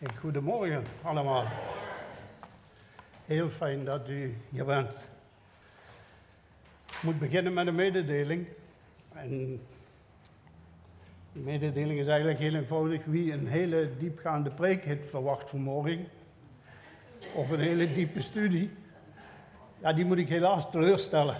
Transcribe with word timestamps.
En 0.00 0.16
goedemorgen 0.18 0.82
allemaal. 1.02 1.44
Heel 3.26 3.48
fijn 3.48 3.84
dat 3.84 4.08
u 4.08 4.34
hier 4.48 4.64
bent. 4.64 4.90
Ik 6.88 7.02
moet 7.02 7.18
beginnen 7.18 7.52
met 7.52 7.66
een 7.66 7.74
mededeling. 7.74 8.46
En 9.12 9.60
de 11.32 11.40
mededeling 11.40 12.00
is 12.00 12.06
eigenlijk 12.06 12.38
heel 12.38 12.54
eenvoudig. 12.54 13.04
Wie 13.04 13.32
een 13.32 13.46
hele 13.46 13.90
diepgaande 13.98 14.50
preek 14.50 14.84
heeft 14.84 15.08
verwacht 15.08 15.50
vanmorgen, 15.50 16.08
of 17.34 17.50
een 17.50 17.60
hele 17.60 17.92
diepe 17.92 18.22
studie, 18.22 18.70
ja, 19.78 19.92
die 19.92 20.04
moet 20.04 20.18
ik 20.18 20.28
helaas 20.28 20.70
teleurstellen. 20.70 21.36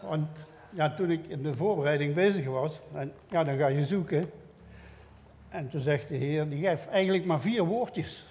Want 0.00 0.46
ja, 0.70 0.94
toen 0.94 1.10
ik 1.10 1.26
in 1.26 1.42
de 1.42 1.54
voorbereiding 1.54 2.14
bezig 2.14 2.46
was, 2.46 2.80
en, 2.94 3.12
ja, 3.30 3.44
dan 3.44 3.56
ga 3.56 3.66
je 3.66 3.86
zoeken. 3.86 4.30
En 5.48 5.68
toen 5.68 5.80
zegt 5.80 6.08
de 6.08 6.16
Heer, 6.16 6.48
die 6.48 6.68
geeft 6.68 6.88
eigenlijk 6.88 7.24
maar 7.24 7.40
vier 7.40 7.64
woordjes. 7.64 8.24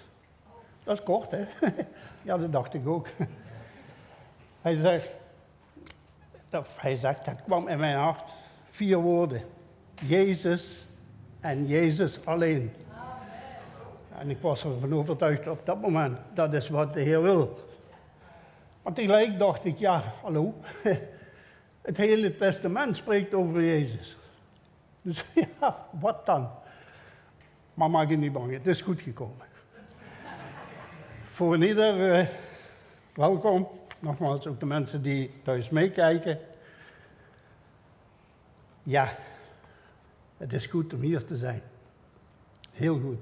Dat 0.84 0.98
is 0.98 1.04
kort, 1.04 1.30
hè? 1.30 1.44
ja, 2.22 2.38
dat 2.38 2.52
dacht 2.52 2.74
ik 2.74 2.88
ook. 2.88 3.08
Hij 4.62 4.76
zegt, 4.76 5.08
of 6.52 6.80
hij 6.80 6.96
zegt, 6.96 7.24
dat 7.24 7.42
kwam 7.44 7.68
in 7.68 7.78
mijn 7.78 7.96
hart, 7.96 8.34
vier 8.70 8.98
woorden. 8.98 9.42
Jezus 10.06 10.86
en 11.40 11.66
Jezus 11.66 12.24
alleen. 12.24 12.72
En 14.18 14.30
ik 14.30 14.40
was 14.40 14.64
ervan 14.64 14.94
overtuigd 14.94 15.46
op 15.46 15.66
dat 15.66 15.80
moment, 15.80 16.18
dat 16.34 16.52
is 16.52 16.68
wat 16.68 16.94
de 16.94 17.00
Heer 17.00 17.22
wil. 17.22 17.58
Maar 18.82 18.92
tegelijk 18.92 19.38
dacht 19.38 19.64
ik, 19.64 19.78
ja, 19.78 20.02
hallo, 20.22 20.54
het 21.88 21.96
hele 21.96 22.36
testament 22.36 22.96
spreekt 22.96 23.34
over 23.34 23.64
Jezus. 23.64 24.16
Dus 25.02 25.24
ja, 25.60 25.86
wat 26.00 26.26
dan? 26.26 26.50
Maar 27.78 27.90
maak 27.90 28.08
je 28.08 28.16
niet 28.16 28.32
bang, 28.32 28.52
het 28.52 28.66
is 28.66 28.80
goed 28.80 29.00
gekomen. 29.00 29.46
Voor 31.26 31.64
ieder 31.64 32.18
uh, 32.20 32.26
welkom. 33.14 33.68
Nogmaals, 33.98 34.46
ook 34.46 34.60
de 34.60 34.66
mensen 34.66 35.02
die 35.02 35.30
thuis 35.42 35.68
meekijken. 35.68 36.38
Ja, 38.82 39.16
het 40.36 40.52
is 40.52 40.66
goed 40.66 40.94
om 40.94 41.00
hier 41.00 41.24
te 41.24 41.36
zijn. 41.36 41.62
Heel 42.72 43.00
goed. 43.00 43.18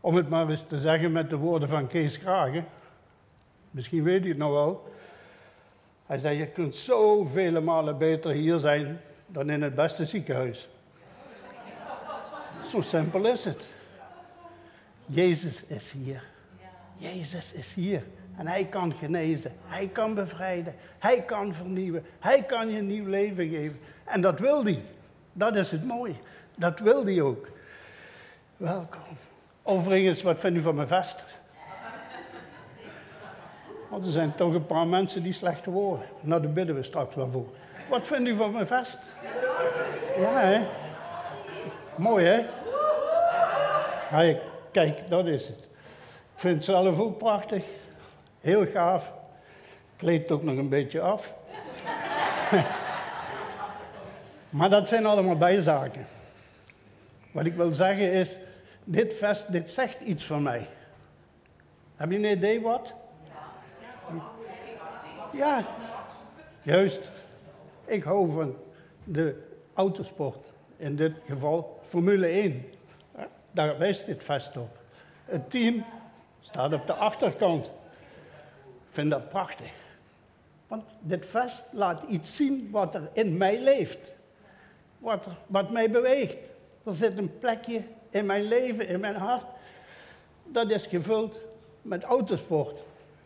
Om 0.00 0.14
het 0.14 0.28
maar 0.28 0.48
eens 0.48 0.66
te 0.66 0.80
zeggen 0.80 1.12
met 1.12 1.30
de 1.30 1.36
woorden 1.36 1.68
van 1.68 1.86
Kees 1.86 2.18
Kragen. 2.18 2.66
Misschien 3.70 4.02
weet 4.02 4.24
u 4.24 4.28
het 4.28 4.38
nog 4.38 4.52
wel. 4.52 4.92
Hij 6.06 6.18
zei, 6.18 6.38
je 6.38 6.46
kunt 6.46 6.76
zoveel 6.76 7.62
malen 7.62 7.98
beter 7.98 8.30
hier 8.30 8.58
zijn 8.58 9.00
dan 9.26 9.50
in 9.50 9.62
het 9.62 9.74
beste 9.74 10.06
ziekenhuis. 10.06 10.68
Zo 12.66 12.80
simpel 12.80 13.26
is 13.26 13.44
het. 13.44 13.78
Jezus 15.10 15.64
is 15.66 15.92
hier. 15.92 16.22
Jezus 16.96 17.52
is 17.52 17.74
hier. 17.74 18.02
En 18.36 18.46
hij 18.46 18.64
kan 18.64 18.94
genezen. 18.94 19.52
Hij 19.64 19.88
kan 19.88 20.14
bevrijden. 20.14 20.74
Hij 20.98 21.22
kan 21.22 21.54
vernieuwen. 21.54 22.04
Hij 22.18 22.42
kan 22.42 22.68
je 22.68 22.78
een 22.78 22.86
nieuw 22.86 23.06
leven 23.06 23.48
geven. 23.48 23.80
En 24.04 24.20
dat 24.20 24.38
wil 24.38 24.64
hij. 24.64 24.82
Dat 25.32 25.56
is 25.56 25.70
het 25.70 25.84
mooie. 25.84 26.14
Dat 26.54 26.80
wil 26.80 27.04
hij 27.04 27.20
ook. 27.20 27.48
Welkom. 28.56 29.16
Overigens, 29.62 30.22
wat 30.22 30.40
vindt 30.40 30.58
u 30.58 30.62
van 30.62 30.74
mijn 30.74 30.88
vest? 30.88 31.24
Want 33.88 34.06
er 34.06 34.12
zijn 34.12 34.34
toch 34.34 34.54
een 34.54 34.66
paar 34.66 34.86
mensen 34.86 35.22
die 35.22 35.32
slecht 35.32 35.64
worden. 35.64 36.06
Nou, 36.20 36.42
daar 36.42 36.52
bidden 36.52 36.74
we 36.74 36.82
straks 36.82 37.14
wel 37.14 37.30
voor. 37.30 37.46
Wat 37.88 38.06
vindt 38.06 38.28
u 38.28 38.36
van 38.36 38.52
mijn 38.52 38.66
vest? 38.66 38.98
Ja, 40.18 40.40
hè? 40.40 40.60
Mooi, 41.96 42.24
hè? 42.24 42.44
Hey, 44.08 44.40
kijk, 44.70 45.08
dat 45.08 45.26
is 45.26 45.48
het. 45.48 45.68
Ik 46.34 46.46
vind 46.46 46.54
het 46.54 46.64
zelf 46.64 46.98
ook 46.98 47.18
prachtig. 47.18 47.64
Heel 48.40 48.66
gaaf. 48.66 49.12
Kleedt 49.96 50.30
ook 50.30 50.42
nog 50.42 50.56
een 50.56 50.68
beetje 50.68 51.00
af. 51.00 51.34
maar 54.58 54.70
dat 54.70 54.88
zijn 54.88 55.06
allemaal 55.06 55.36
bijzaken. 55.36 56.06
Wat 57.30 57.44
ik 57.44 57.54
wil 57.54 57.74
zeggen 57.74 58.12
is, 58.12 58.38
dit 58.84 59.14
vest, 59.14 59.52
dit 59.52 59.70
zegt 59.70 60.00
iets 60.00 60.24
van 60.24 60.42
mij. 60.42 60.66
Heb 61.96 62.10
je 62.10 62.16
een 62.16 62.36
idee 62.36 62.60
wat? 62.60 62.94
Ja, 65.32 65.64
juist. 66.62 67.10
Ik 67.84 68.02
hou 68.02 68.32
van 68.32 68.56
de 69.04 69.42
autosport. 69.74 70.52
In 70.76 70.96
dit 70.96 71.12
geval 71.26 71.80
Formule 71.82 72.26
1. 72.26 72.64
Daar 73.50 73.78
wijst 73.78 74.06
dit 74.06 74.24
vest 74.24 74.56
op. 74.56 74.78
Het 75.24 75.50
team 75.50 75.84
staat 76.40 76.72
op 76.72 76.86
de 76.86 76.92
achterkant. 76.92 77.66
Ik 77.66 78.90
vind 78.90 79.10
dat 79.10 79.28
prachtig. 79.28 79.72
Want 80.66 80.84
dit 81.00 81.26
vest 81.26 81.64
laat 81.72 82.02
iets 82.08 82.36
zien 82.36 82.68
wat 82.70 82.94
er 82.94 83.08
in 83.12 83.36
mij 83.36 83.60
leeft. 83.60 84.14
Wat, 84.98 85.26
wat 85.46 85.70
mij 85.70 85.90
beweegt. 85.90 86.50
Er 86.84 86.94
zit 86.94 87.18
een 87.18 87.38
plekje 87.38 87.82
in 88.10 88.26
mijn 88.26 88.42
leven, 88.42 88.88
in 88.88 89.00
mijn 89.00 89.16
hart. 89.16 89.46
Dat 90.44 90.70
is 90.70 90.86
gevuld 90.86 91.36
met 91.82 92.04
autosport. 92.04 92.82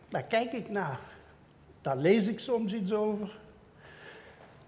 Daar 0.09 0.23
kijk 0.23 0.53
ik 0.53 0.69
naar. 0.69 0.99
Daar 1.81 1.97
lees 1.97 2.27
ik 2.27 2.39
soms 2.39 2.73
iets 2.73 2.93
over. 2.93 3.39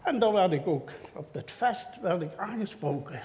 En 0.03 0.19
dan 0.19 0.33
werd 0.33 0.51
ik 0.51 0.67
ook, 0.67 0.91
op 1.13 1.33
het 1.33 1.51
vest 1.51 2.01
werd 2.01 2.21
ik 2.21 2.35
aangesproken. 2.35 3.19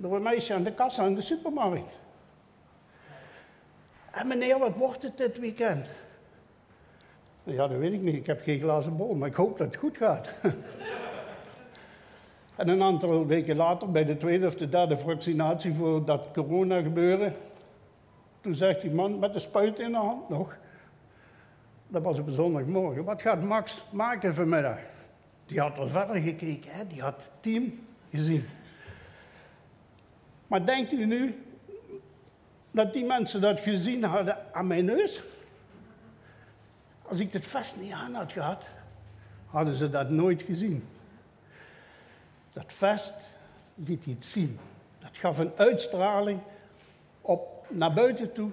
Door 0.00 0.16
een 0.16 0.22
meisje 0.22 0.54
aan 0.54 0.62
de 0.62 0.72
kassa 0.72 1.06
in 1.06 1.14
de 1.14 1.20
supermarkt. 1.20 1.92
En 4.10 4.26
meneer, 4.26 4.58
wat 4.58 4.76
wordt 4.76 5.02
het 5.02 5.16
dit 5.16 5.38
weekend? 5.38 5.88
Ja, 7.42 7.68
dat 7.68 7.78
weet 7.78 7.92
ik 7.92 8.02
niet. 8.02 8.14
Ik 8.14 8.26
heb 8.26 8.42
geen 8.42 8.60
glazen 8.60 8.96
bol, 8.96 9.14
maar 9.14 9.28
ik 9.28 9.34
hoop 9.34 9.58
dat 9.58 9.66
het 9.66 9.76
goed 9.76 9.96
gaat. 9.96 10.32
en 12.56 12.68
een 12.68 12.82
aantal 12.82 13.26
weken 13.26 13.56
later, 13.56 13.90
bij 13.90 14.04
de 14.04 14.16
tweede 14.16 14.46
of 14.46 14.54
de 14.54 14.68
derde 14.68 14.96
vaccinatie 14.96 15.74
voor 15.74 16.04
dat 16.04 16.28
corona 16.32 16.80
gebeuren, 16.80 17.34
toen 18.40 18.54
zegt 18.54 18.80
die 18.80 18.90
man 18.90 19.18
met 19.18 19.32
de 19.32 19.38
spuit 19.38 19.78
in 19.78 19.90
de 19.90 19.96
hand 19.96 20.28
nog, 20.28 20.56
dat 21.88 22.02
was 22.02 22.18
op 22.18 22.28
zondagmorgen, 22.28 23.04
wat 23.04 23.22
gaat 23.22 23.42
Max 23.42 23.84
maken 23.90 24.34
vanmiddag? 24.34 24.78
Die 25.46 25.60
had 25.60 25.78
al 25.78 25.88
verder 25.88 26.16
gekeken, 26.16 26.70
hè? 26.70 26.86
die 26.86 27.00
had 27.00 27.16
het 27.16 27.30
team 27.40 27.78
gezien. 28.10 28.44
Maar 30.48 30.66
denkt 30.66 30.92
u 30.92 31.06
nu 31.06 31.42
dat 32.70 32.92
die 32.92 33.04
mensen 33.04 33.40
dat 33.40 33.60
gezien 33.60 34.04
hadden 34.04 34.54
aan 34.54 34.66
mijn 34.66 34.84
neus? 34.84 35.22
Als 37.02 37.20
ik 37.20 37.32
het 37.32 37.46
vast 37.46 37.76
niet 37.76 37.92
aan 37.92 38.14
had 38.14 38.32
gehad, 38.32 38.66
hadden 39.46 39.74
ze 39.74 39.90
dat 39.90 40.10
nooit 40.10 40.42
gezien. 40.42 40.84
Dat 42.52 42.72
vest 42.72 43.14
liet 43.74 44.06
iets 44.06 44.32
zien. 44.32 44.58
Dat 44.98 45.16
gaf 45.16 45.38
een 45.38 45.52
uitstraling 45.56 46.40
op, 47.20 47.66
naar 47.68 47.92
buiten 47.92 48.32
toe 48.32 48.50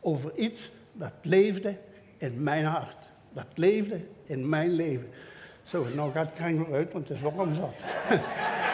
over 0.00 0.36
iets 0.36 0.70
dat 0.92 1.12
leefde 1.22 1.78
in 2.16 2.42
mijn 2.42 2.64
hart. 2.64 2.96
Dat 3.32 3.46
leefde 3.54 4.00
in 4.24 4.48
mijn 4.48 4.70
leven. 4.70 5.08
Zo, 5.62 5.86
nou 5.94 6.12
gaat 6.12 6.26
het 6.26 6.34
kreng 6.34 6.72
uit, 6.72 6.92
want 6.92 7.08
het 7.08 7.16
is 7.16 7.22
warm 7.22 7.54
zat. 7.54 7.74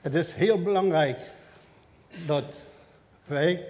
het 0.00 0.14
is 0.14 0.34
heel 0.34 0.62
belangrijk 0.62 1.18
dat 2.26 2.44
wij, 3.24 3.66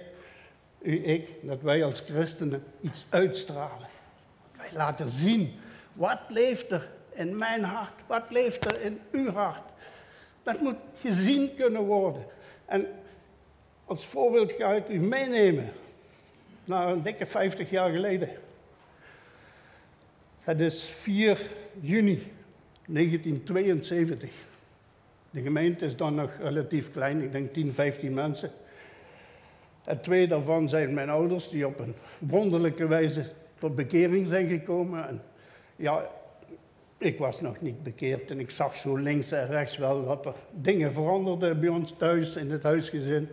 u, 0.81 1.05
ik, 1.05 1.29
dat 1.41 1.61
wij 1.61 1.83
als 1.83 1.99
christenen 1.99 2.63
iets 2.81 3.05
uitstralen. 3.09 3.87
Wij 4.57 4.69
laten 4.73 5.09
zien, 5.09 5.59
wat 5.95 6.19
leeft 6.27 6.71
er 6.71 6.89
in 7.13 7.37
mijn 7.37 7.63
hart? 7.63 7.93
Wat 8.07 8.29
leeft 8.29 8.71
er 8.71 8.81
in 8.81 8.99
uw 9.11 9.31
hart? 9.31 9.63
Dat 10.43 10.61
moet 10.61 10.77
gezien 11.01 11.55
kunnen 11.55 11.81
worden. 11.81 12.25
En 12.65 12.87
als 13.85 14.05
voorbeeld 14.05 14.51
ga 14.51 14.73
ik 14.73 14.89
u 14.89 14.99
meenemen 14.99 15.71
naar 16.65 16.87
een 16.87 17.03
dikke 17.03 17.25
50 17.25 17.69
jaar 17.69 17.91
geleden. 17.91 18.29
Het 20.41 20.59
is 20.59 20.83
4 20.83 21.41
juni 21.79 22.31
1972. 22.85 24.29
De 25.31 25.41
gemeente 25.41 25.85
is 25.85 25.95
dan 25.95 26.15
nog 26.15 26.31
relatief 26.39 26.91
klein, 26.91 27.21
ik 27.21 27.31
denk 27.31 27.53
10, 27.53 27.73
15 27.73 28.13
mensen. 28.13 28.51
En 29.83 30.01
twee 30.01 30.27
daarvan 30.27 30.69
zijn 30.69 30.93
mijn 30.93 31.09
ouders, 31.09 31.49
die 31.49 31.67
op 31.67 31.79
een 31.79 31.95
wonderlijke 32.19 32.87
wijze 32.87 33.25
tot 33.59 33.75
bekering 33.75 34.27
zijn 34.27 34.47
gekomen. 34.47 35.07
En 35.07 35.21
ja, 35.75 36.09
ik 36.97 37.17
was 37.17 37.41
nog 37.41 37.61
niet 37.61 37.83
bekeerd 37.83 38.31
en 38.31 38.39
ik 38.39 38.49
zag 38.49 38.75
zo 38.75 38.95
links 38.95 39.31
en 39.31 39.47
rechts 39.47 39.77
wel 39.77 40.05
dat 40.05 40.25
er 40.25 40.33
dingen 40.51 40.93
veranderden 40.93 41.59
bij 41.59 41.69
ons 41.69 41.93
thuis 41.97 42.35
in 42.35 42.51
het 42.51 42.63
huisgezin. 42.63 43.29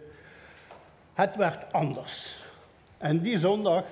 Het 1.15 1.37
werd 1.37 1.73
anders. 1.73 2.45
En 2.99 3.21
die 3.21 3.39
zondag 3.39 3.85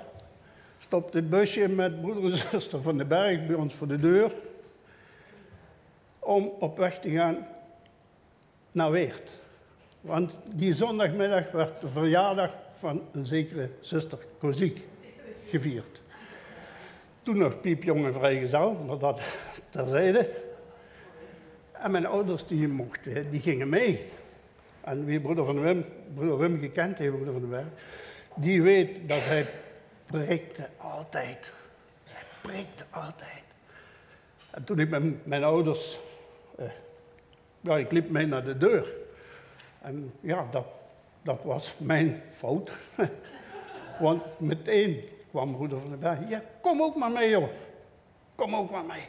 stopte 0.79 1.17
het 1.17 1.31
busje 1.31 1.69
met 1.69 2.01
broeder 2.01 2.33
en 2.33 2.39
zuster 2.51 2.83
van 2.83 2.99
de 2.99 3.05
berg 3.05 3.47
bij 3.47 3.57
ons 3.57 3.75
voor 3.75 3.89
de 3.89 4.01
deur 4.01 4.33
om 6.19 6.53
op 6.59 6.79
weg 6.79 7.01
te 7.01 7.11
gaan 7.11 7.47
naar 8.77 8.91
Weert. 8.91 9.33
Want 10.01 10.39
die 10.45 10.75
zondagmiddag 10.75 11.51
werd 11.51 11.81
de 11.81 11.89
verjaardag 11.89 12.57
van 12.79 13.03
een 13.13 13.27
zekere 13.27 13.71
zuster 13.81 14.19
Koziek 14.39 14.83
gevierd. 15.49 16.01
Toen 17.23 17.39
nog 17.39 17.61
piepjonge 17.61 18.13
vrijgezel, 18.13 18.73
maar 18.87 18.99
dat 18.99 19.21
terzijde. 19.71 20.31
En 21.73 21.91
mijn 21.91 22.07
ouders 22.07 22.47
die 22.47 22.69
mochten, 22.69 23.31
die 23.31 23.41
gingen 23.41 23.69
mee. 23.69 24.09
En 24.81 25.05
wie 25.05 25.21
broeder 25.21 25.45
van 25.45 25.61
Wim, 25.61 25.85
broeder 26.15 26.39
Wim 26.39 26.61
gekend 26.61 26.99
heeft, 26.99 27.13
broeder 27.13 27.33
van 27.33 27.49
Berg, 27.49 27.67
die 28.35 28.63
weet 28.63 29.09
dat 29.09 29.25
hij 29.25 29.47
prikte 30.07 30.69
altijd. 30.77 31.51
Hij 32.05 32.23
prikte 32.43 32.85
altijd. 32.91 33.45
En 34.51 34.65
toen 34.65 34.79
ik 34.79 34.89
met 34.89 35.27
mijn 35.27 35.45
ouders, 35.45 35.99
ja, 37.67 37.77
ik 37.77 37.93
liep 37.93 38.11
mee 38.11 38.27
naar 38.27 38.45
de 38.45 38.59
deur. 38.59 38.87
En 39.81 40.13
ja, 40.21 40.47
dat, 40.51 40.67
dat 41.23 41.43
was 41.43 41.75
mijn 41.79 42.23
fout. 42.31 42.71
Want 44.01 44.41
meteen 44.41 45.01
kwam 45.31 45.53
broeder 45.53 45.81
van 45.81 45.91
de 45.91 45.97
Berg, 45.97 46.19
ja, 46.29 46.43
kom 46.61 46.83
ook 46.83 46.97
maar 46.97 47.11
mee 47.11 47.31
joh. 47.31 47.49
Kom 48.35 48.57
ook 48.57 48.71
maar 48.71 48.85
mee. 48.85 49.05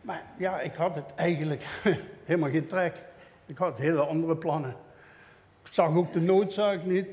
Maar 0.00 0.22
ja, 0.38 0.60
ik 0.60 0.74
had 0.74 0.94
het 0.94 1.14
eigenlijk 1.14 1.64
helemaal 2.24 2.50
geen 2.50 2.66
trek. 2.66 3.02
Ik 3.46 3.58
had 3.58 3.78
hele 3.78 4.06
andere 4.06 4.36
plannen. 4.36 4.76
Ik 5.62 5.72
zag 5.72 5.96
ook 5.96 6.12
de 6.12 6.20
noodzaak 6.20 6.84
niet. 6.84 7.08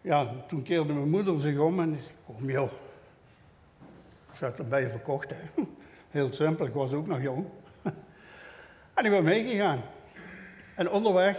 Ja, 0.00 0.34
toen 0.48 0.62
keerde 0.62 0.92
mijn 0.92 1.10
moeder 1.10 1.40
zich 1.40 1.58
om 1.58 1.80
en 1.80 1.98
zei, 2.02 2.14
kom 2.26 2.50
joh. 2.50 2.70
Ze 4.32 4.44
had 4.44 4.58
erbij 4.58 4.90
verkocht. 4.90 5.30
Hè. 5.30 5.36
Heel 6.10 6.32
simpel, 6.32 6.66
ik 6.66 6.74
was 6.74 6.92
ook 6.92 7.06
nog 7.06 7.22
jong. 7.22 7.46
En 8.98 9.04
ik 9.04 9.10
ben 9.10 9.24
meegegaan. 9.24 9.82
En 10.74 10.90
onderweg, 10.90 11.36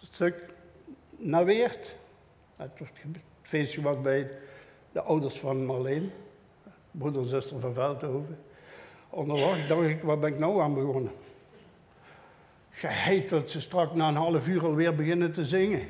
het 0.00 0.08
stuk 0.12 0.34
naar 1.16 1.44
Weert. 1.44 1.96
Het 2.56 2.70
feestje 3.42 3.82
was 3.82 4.00
bij 4.00 4.30
de 4.92 5.02
ouders 5.02 5.38
van 5.38 5.64
Marleen, 5.64 6.12
broeder 6.90 7.22
en 7.22 7.28
zuster 7.28 7.60
van 7.60 7.74
Veldhoven. 7.74 8.38
Onderweg 9.10 9.66
dacht 9.66 9.82
ik, 9.88 10.02
waar 10.02 10.18
ben 10.18 10.32
ik 10.32 10.38
nou 10.38 10.60
aan 10.60 10.74
begonnen? 10.74 11.12
Geheid 12.70 13.28
dat 13.28 13.50
ze 13.50 13.60
straks 13.60 13.94
na 13.94 14.08
een 14.08 14.14
half 14.14 14.48
uur 14.48 14.64
alweer 14.64 14.94
beginnen 14.94 15.32
te 15.32 15.44
zingen. 15.44 15.82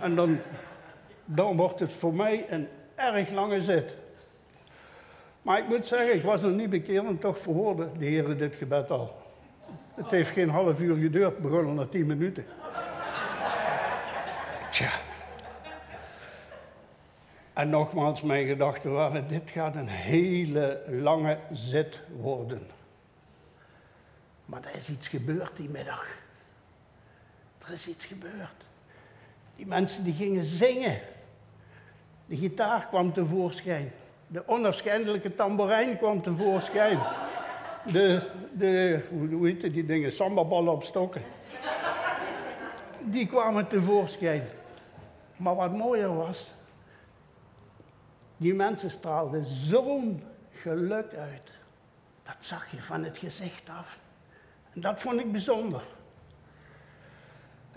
En 0.00 0.14
dan, 0.14 0.38
dan 1.24 1.56
wordt 1.56 1.80
het 1.80 1.92
voor 1.92 2.14
mij 2.14 2.46
een 2.50 2.68
erg 2.94 3.30
lange 3.30 3.62
zit. 3.62 3.96
Maar 5.42 5.58
ik 5.58 5.68
moet 5.68 5.86
zeggen, 5.86 6.14
ik 6.14 6.22
was 6.22 6.40
nog 6.40 6.52
niet 6.52 6.70
bekeerd 6.70 7.06
en 7.06 7.18
toch 7.18 7.38
verhoorde 7.38 7.88
de 7.98 8.04
Heer 8.04 8.36
dit 8.36 8.54
gebed 8.54 8.90
al. 8.90 9.22
Het 9.94 10.10
heeft 10.10 10.30
geen 10.30 10.48
half 10.48 10.80
uur 10.80 10.96
geduurd, 10.96 11.38
begonnen 11.38 11.74
na 11.74 11.86
tien 11.86 12.06
minuten. 12.06 12.46
Tja. 14.70 14.90
En 17.52 17.70
nogmaals, 17.70 18.22
mijn 18.22 18.46
gedachten 18.46 18.92
waren, 18.92 19.28
dit 19.28 19.50
gaat 19.50 19.76
een 19.76 19.88
hele 19.88 20.82
lange 20.88 21.38
zit 21.52 22.00
worden. 22.20 22.70
Maar 24.44 24.60
er 24.64 24.76
is 24.76 24.88
iets 24.88 25.08
gebeurd 25.08 25.56
die 25.56 25.68
middag. 25.68 26.06
Er 27.66 27.72
is 27.72 27.88
iets 27.88 28.04
gebeurd. 28.04 28.66
Die 29.56 29.66
mensen 29.66 30.04
die 30.04 30.14
gingen 30.14 30.44
zingen. 30.44 30.98
De 32.26 32.36
gitaar 32.36 32.86
kwam 32.86 33.12
tevoorschijn. 33.12 33.92
De 34.26 34.48
onafscheidelijke 34.48 35.34
tamboerijn 35.34 35.98
kwam 35.98 36.22
tevoorschijn. 36.22 36.98
De, 37.92 38.30
de 38.52 39.00
hoe 39.10 39.46
heet 39.46 39.60
die 39.60 39.86
dingen, 39.86 40.12
sambaballen 40.12 40.72
op 40.72 40.82
stokken. 40.82 41.22
Die 43.00 43.26
kwamen 43.26 43.68
tevoorschijn. 43.68 44.42
Maar 45.36 45.54
wat 45.54 45.76
mooier 45.76 46.16
was, 46.16 46.52
die 48.36 48.54
mensen 48.54 48.90
straalden 48.90 49.44
zo'n 49.44 50.22
geluk 50.52 51.14
uit. 51.14 51.52
Dat 52.22 52.36
zag 52.38 52.70
je 52.70 52.82
van 52.82 53.04
het 53.04 53.18
gezicht 53.18 53.68
af. 53.68 53.98
En 54.72 54.80
dat 54.80 55.00
vond 55.00 55.20
ik 55.20 55.32
bijzonder. 55.32 55.82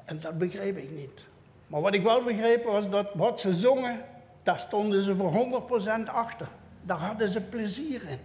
En 0.05 0.19
dat 0.19 0.37
begreep 0.37 0.77
ik 0.77 0.91
niet. 0.91 1.25
Maar 1.67 1.81
wat 1.81 1.93
ik 1.93 2.03
wel 2.03 2.23
begreep 2.23 2.63
was 2.63 2.89
dat 2.89 3.07
wat 3.13 3.39
ze 3.39 3.53
zongen, 3.53 4.05
daar 4.43 4.59
stonden 4.59 5.03
ze 5.03 5.15
voor 5.15 5.31
100% 6.03 6.03
achter. 6.05 6.47
Daar 6.81 6.97
hadden 6.97 7.29
ze 7.29 7.41
plezier 7.41 8.09
in. 8.09 8.19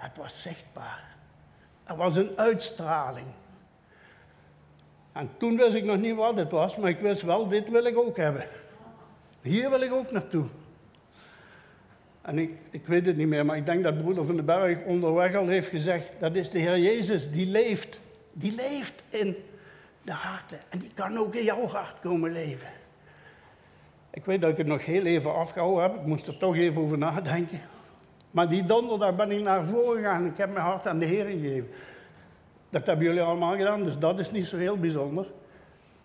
Het 0.00 0.16
was 0.16 0.42
zichtbaar. 0.42 1.04
Er 1.84 1.96
was 1.96 2.16
een 2.16 2.30
uitstraling. 2.36 3.26
En 5.12 5.30
toen 5.36 5.56
wist 5.56 5.74
ik 5.74 5.84
nog 5.84 5.96
niet 5.96 6.14
wat 6.14 6.36
het 6.36 6.50
was, 6.50 6.76
maar 6.76 6.90
ik 6.90 7.00
wist 7.00 7.22
wel, 7.22 7.48
dit 7.48 7.70
wil 7.70 7.84
ik 7.84 7.98
ook 7.98 8.16
hebben. 8.16 8.46
Hier 9.42 9.70
wil 9.70 9.80
ik 9.80 9.92
ook 9.92 10.10
naartoe. 10.10 10.46
En 12.22 12.38
ik, 12.38 12.50
ik 12.70 12.86
weet 12.86 13.06
het 13.06 13.16
niet 13.16 13.28
meer, 13.28 13.46
maar 13.46 13.56
ik 13.56 13.66
denk 13.66 13.82
dat 13.82 13.98
broeder 13.98 14.26
van 14.26 14.36
den 14.36 14.44
Berg 14.44 14.84
onderweg 14.84 15.34
al 15.34 15.46
heeft 15.46 15.68
gezegd, 15.68 16.06
dat 16.18 16.34
is 16.34 16.50
de 16.50 16.58
Heer 16.58 16.78
Jezus, 16.78 17.30
die 17.30 17.46
leeft. 17.46 17.98
Die 18.32 18.54
leeft 18.54 19.02
in 19.08 19.36
de 20.02 20.12
harten. 20.12 20.58
En 20.68 20.78
die 20.78 20.90
kan 20.94 21.18
ook 21.18 21.34
in 21.34 21.44
jouw 21.44 21.66
hart 21.66 22.00
komen 22.00 22.32
leven. 22.32 22.68
Ik 24.10 24.24
weet 24.24 24.40
dat 24.40 24.50
ik 24.50 24.56
het 24.56 24.66
nog 24.66 24.84
heel 24.84 25.04
even 25.04 25.34
afgehouden 25.34 25.82
heb, 25.82 25.94
ik 25.94 26.06
moest 26.06 26.26
er 26.26 26.36
toch 26.36 26.56
even 26.56 26.82
over 26.82 26.98
nadenken. 26.98 27.60
Maar 28.30 28.48
die 28.48 28.64
donderdag 28.64 29.16
ben 29.16 29.30
ik 29.30 29.42
naar 29.42 29.64
voren 29.64 30.02
gegaan, 30.02 30.26
ik 30.26 30.36
heb 30.36 30.52
mijn 30.52 30.64
hart 30.64 30.86
aan 30.86 30.98
de 30.98 31.06
Heer 31.06 31.24
gegeven. 31.24 31.68
Dat 32.70 32.86
hebben 32.86 33.04
jullie 33.04 33.22
allemaal 33.22 33.56
gedaan, 33.56 33.84
dus 33.84 33.98
dat 33.98 34.18
is 34.18 34.30
niet 34.30 34.46
zo 34.46 34.56
heel 34.56 34.76
bijzonder. 34.76 35.26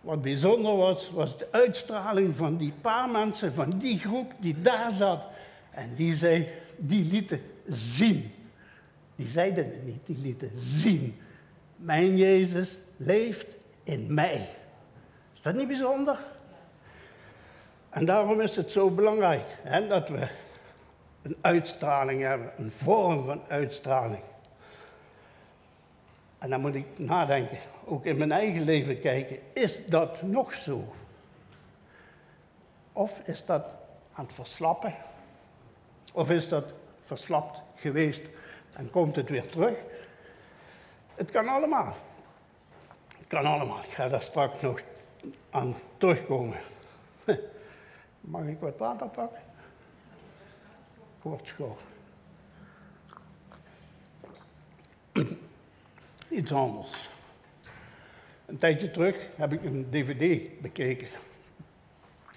Wat 0.02 0.22
bijzonder 0.22 0.76
was, 0.76 1.12
was 1.12 1.38
de 1.38 1.48
uitstraling 1.52 2.36
van 2.36 2.58
die 2.58 2.74
paar 2.82 3.10
mensen, 3.10 3.54
van 3.54 3.70
die 3.70 4.00
groep 4.00 4.34
die 4.40 4.62
daar 4.62 4.92
zat. 4.92 5.28
En 5.72 5.96
die, 5.96 6.16
zei, 6.16 6.48
die 6.78 7.06
lieten 7.12 7.42
zien. 7.68 8.32
Die 9.16 9.28
zeiden 9.28 9.66
het 9.66 9.86
niet, 9.86 10.00
die 10.06 10.18
lieten 10.22 10.52
zien. 10.56 11.20
Mijn 11.76 12.18
Jezus 12.18 12.80
leeft 12.98 13.48
in 13.84 14.14
mij. 14.14 14.50
Is 15.34 15.42
dat 15.42 15.56
niet 15.56 15.68
bijzonder? 15.68 16.18
En 17.90 18.06
daarom 18.06 18.42
is 18.42 18.56
het 18.56 18.72
zo 18.72 18.90
belangrijk 18.90 19.44
hè, 19.62 19.88
dat 19.88 20.10
we 20.10 20.28
een 21.26 21.38
uitstraling 21.42 22.22
hebben, 22.22 22.52
een 22.58 22.72
vorm 22.72 23.26
van 23.26 23.42
uitstraling. 23.48 24.22
En 26.38 26.50
dan 26.50 26.62
moet 26.62 26.76
ik 26.76 26.86
nadenken, 27.00 27.58
ook 27.86 28.06
in 28.06 28.18
mijn 28.18 28.32
eigen 28.32 28.62
leven 28.62 29.00
kijken, 29.00 29.40
is 29.54 29.86
dat 29.86 30.22
nog 30.22 30.54
zo? 30.54 30.94
Of 32.94 33.22
is 33.26 33.46
dat 33.46 33.66
aan 34.14 34.26
het 34.26 34.34
verslappen? 34.34 34.96
Of 36.14 36.30
is 36.30 36.50
dat 36.50 36.74
verslapt 37.04 37.62
geweest 37.76 38.24
en 38.74 38.90
komt 38.90 39.16
het 39.16 39.30
weer 39.30 39.48
terug? 39.48 39.78
Het 41.16 41.32
kan 41.32 41.48
allemaal. 41.48 41.96
Het 43.18 43.28
kan 43.28 43.46
allemaal. 43.46 43.80
Ik 43.84 43.92
ga 43.92 44.08
daar 44.08 44.22
straks 44.22 44.62
nog 44.62 44.82
aan 45.50 45.76
terugkomen. 45.98 46.58
Mag 48.22 48.46
ik 48.46 48.60
wat 48.60 48.78
water 48.78 49.08
pakken? 49.08 49.40
Kort 51.26 51.48
schoon. 51.48 51.78
Iets 56.38 56.52
anders. 56.52 57.10
Een 58.46 58.58
tijdje 58.58 58.92
terug 58.92 59.28
heb 59.36 59.54
ik 59.54 59.64
een 59.64 59.88
dvd 59.90 60.60
bekeken. 60.62 61.08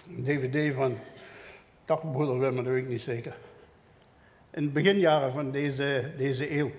Een 0.08 0.24
dvd 0.24 0.74
van 0.74 0.98
Dagbroeder 1.84 2.38
Wim, 2.38 2.56
dat 2.56 2.64
weet 2.64 2.82
ik 2.82 2.88
niet 2.88 3.00
zeker 3.00 3.36
in 4.50 4.64
de 4.64 4.70
beginjaren 4.70 5.32
van 5.32 5.50
deze, 5.50 6.12
deze 6.16 6.56
eeuw. 6.56 6.70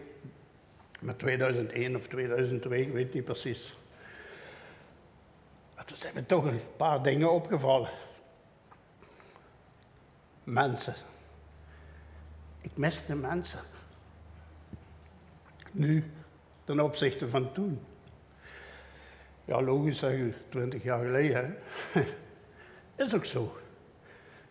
Met 0.99 1.19
2001 1.19 1.95
of 1.95 2.07
2002, 2.07 2.81
ik 2.81 2.91
weet 2.91 3.13
niet 3.13 3.23
precies. 3.23 3.77
Toen 5.85 5.97
zijn 5.97 6.13
me 6.13 6.25
toch 6.25 6.45
een 6.45 6.59
paar 6.77 7.03
dingen 7.03 7.31
opgevallen. 7.31 7.89
Mensen. 10.43 10.93
Ik 12.73 12.93
de 13.07 13.15
mensen. 13.15 13.59
Nu, 15.71 16.11
ten 16.63 16.79
opzichte 16.79 17.29
van 17.29 17.51
toen. 17.51 17.79
Ja, 19.45 19.61
logisch 19.61 19.99
zeg 19.99 20.11
je, 20.11 20.33
twintig 20.49 20.83
jaar 20.83 21.03
geleden. 21.03 21.57
Hè? 21.91 22.03
Is 23.05 23.15
ook 23.15 23.25
zo. 23.25 23.57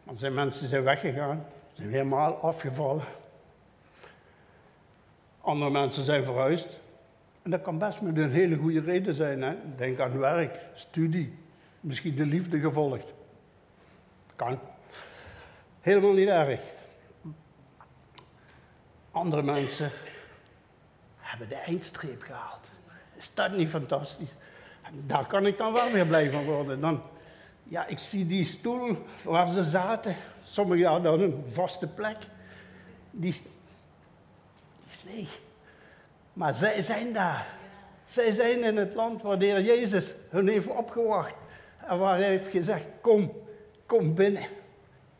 Want 0.02 0.18
zijn 0.18 0.34
mensen 0.34 0.68
zijn 0.68 0.82
weggegaan 0.82 1.46
zijn 1.78 1.90
helemaal 1.90 2.34
afgevallen. 2.34 3.04
Andere 5.40 5.70
mensen 5.70 6.04
zijn 6.04 6.24
verhuisd. 6.24 6.80
En 7.42 7.50
dat 7.50 7.62
kan 7.62 7.78
best 7.78 8.00
met 8.00 8.16
een 8.16 8.30
hele 8.30 8.56
goede 8.56 8.80
reden 8.80 9.14
zijn. 9.14 9.42
Hè? 9.42 9.54
Denk 9.76 9.98
aan 9.98 10.18
werk, 10.18 10.58
studie, 10.74 11.34
misschien 11.80 12.14
de 12.14 12.26
liefde 12.26 12.60
gevolgd. 12.60 13.14
Kan. 14.36 14.58
Helemaal 15.80 16.12
niet 16.12 16.28
erg. 16.28 16.60
Andere 19.18 19.42
mensen 19.42 19.90
hebben 21.16 21.48
de 21.48 21.54
eindstreep 21.54 22.22
gehaald. 22.22 22.68
Is 23.16 23.34
dat 23.34 23.52
niet 23.52 23.68
fantastisch? 23.68 24.30
daar 24.92 25.26
kan 25.26 25.46
ik 25.46 25.58
dan 25.58 25.72
wel 25.72 25.90
weer 25.90 26.06
blij 26.06 26.30
van 26.30 26.44
worden. 26.44 26.80
Dan, 26.80 27.02
ja, 27.62 27.86
ik 27.86 27.98
zie 27.98 28.26
die 28.26 28.44
stoel 28.44 28.96
waar 29.22 29.52
ze 29.52 29.64
zaten. 29.64 30.16
Sommigen 30.44 30.86
hadden 30.86 31.20
een 31.20 31.44
vaste 31.50 31.86
plek. 31.86 32.16
Die, 33.10 33.32
die 33.32 33.44
is 34.88 35.02
leeg. 35.02 35.40
Maar 36.32 36.54
zij 36.54 36.82
zijn 36.82 37.12
daar. 37.12 37.46
Zij 38.04 38.30
zijn 38.30 38.64
in 38.64 38.76
het 38.76 38.94
land 38.94 39.22
waar 39.22 39.38
de 39.38 39.44
Heer 39.44 39.62
Jezus 39.62 40.14
hun 40.30 40.48
heeft 40.48 40.68
opgewacht. 40.68 41.34
En 41.86 41.98
waar 41.98 42.16
hij 42.16 42.28
heeft 42.28 42.50
gezegd, 42.50 42.86
kom, 43.00 43.32
kom 43.86 44.14
binnen. 44.14 44.46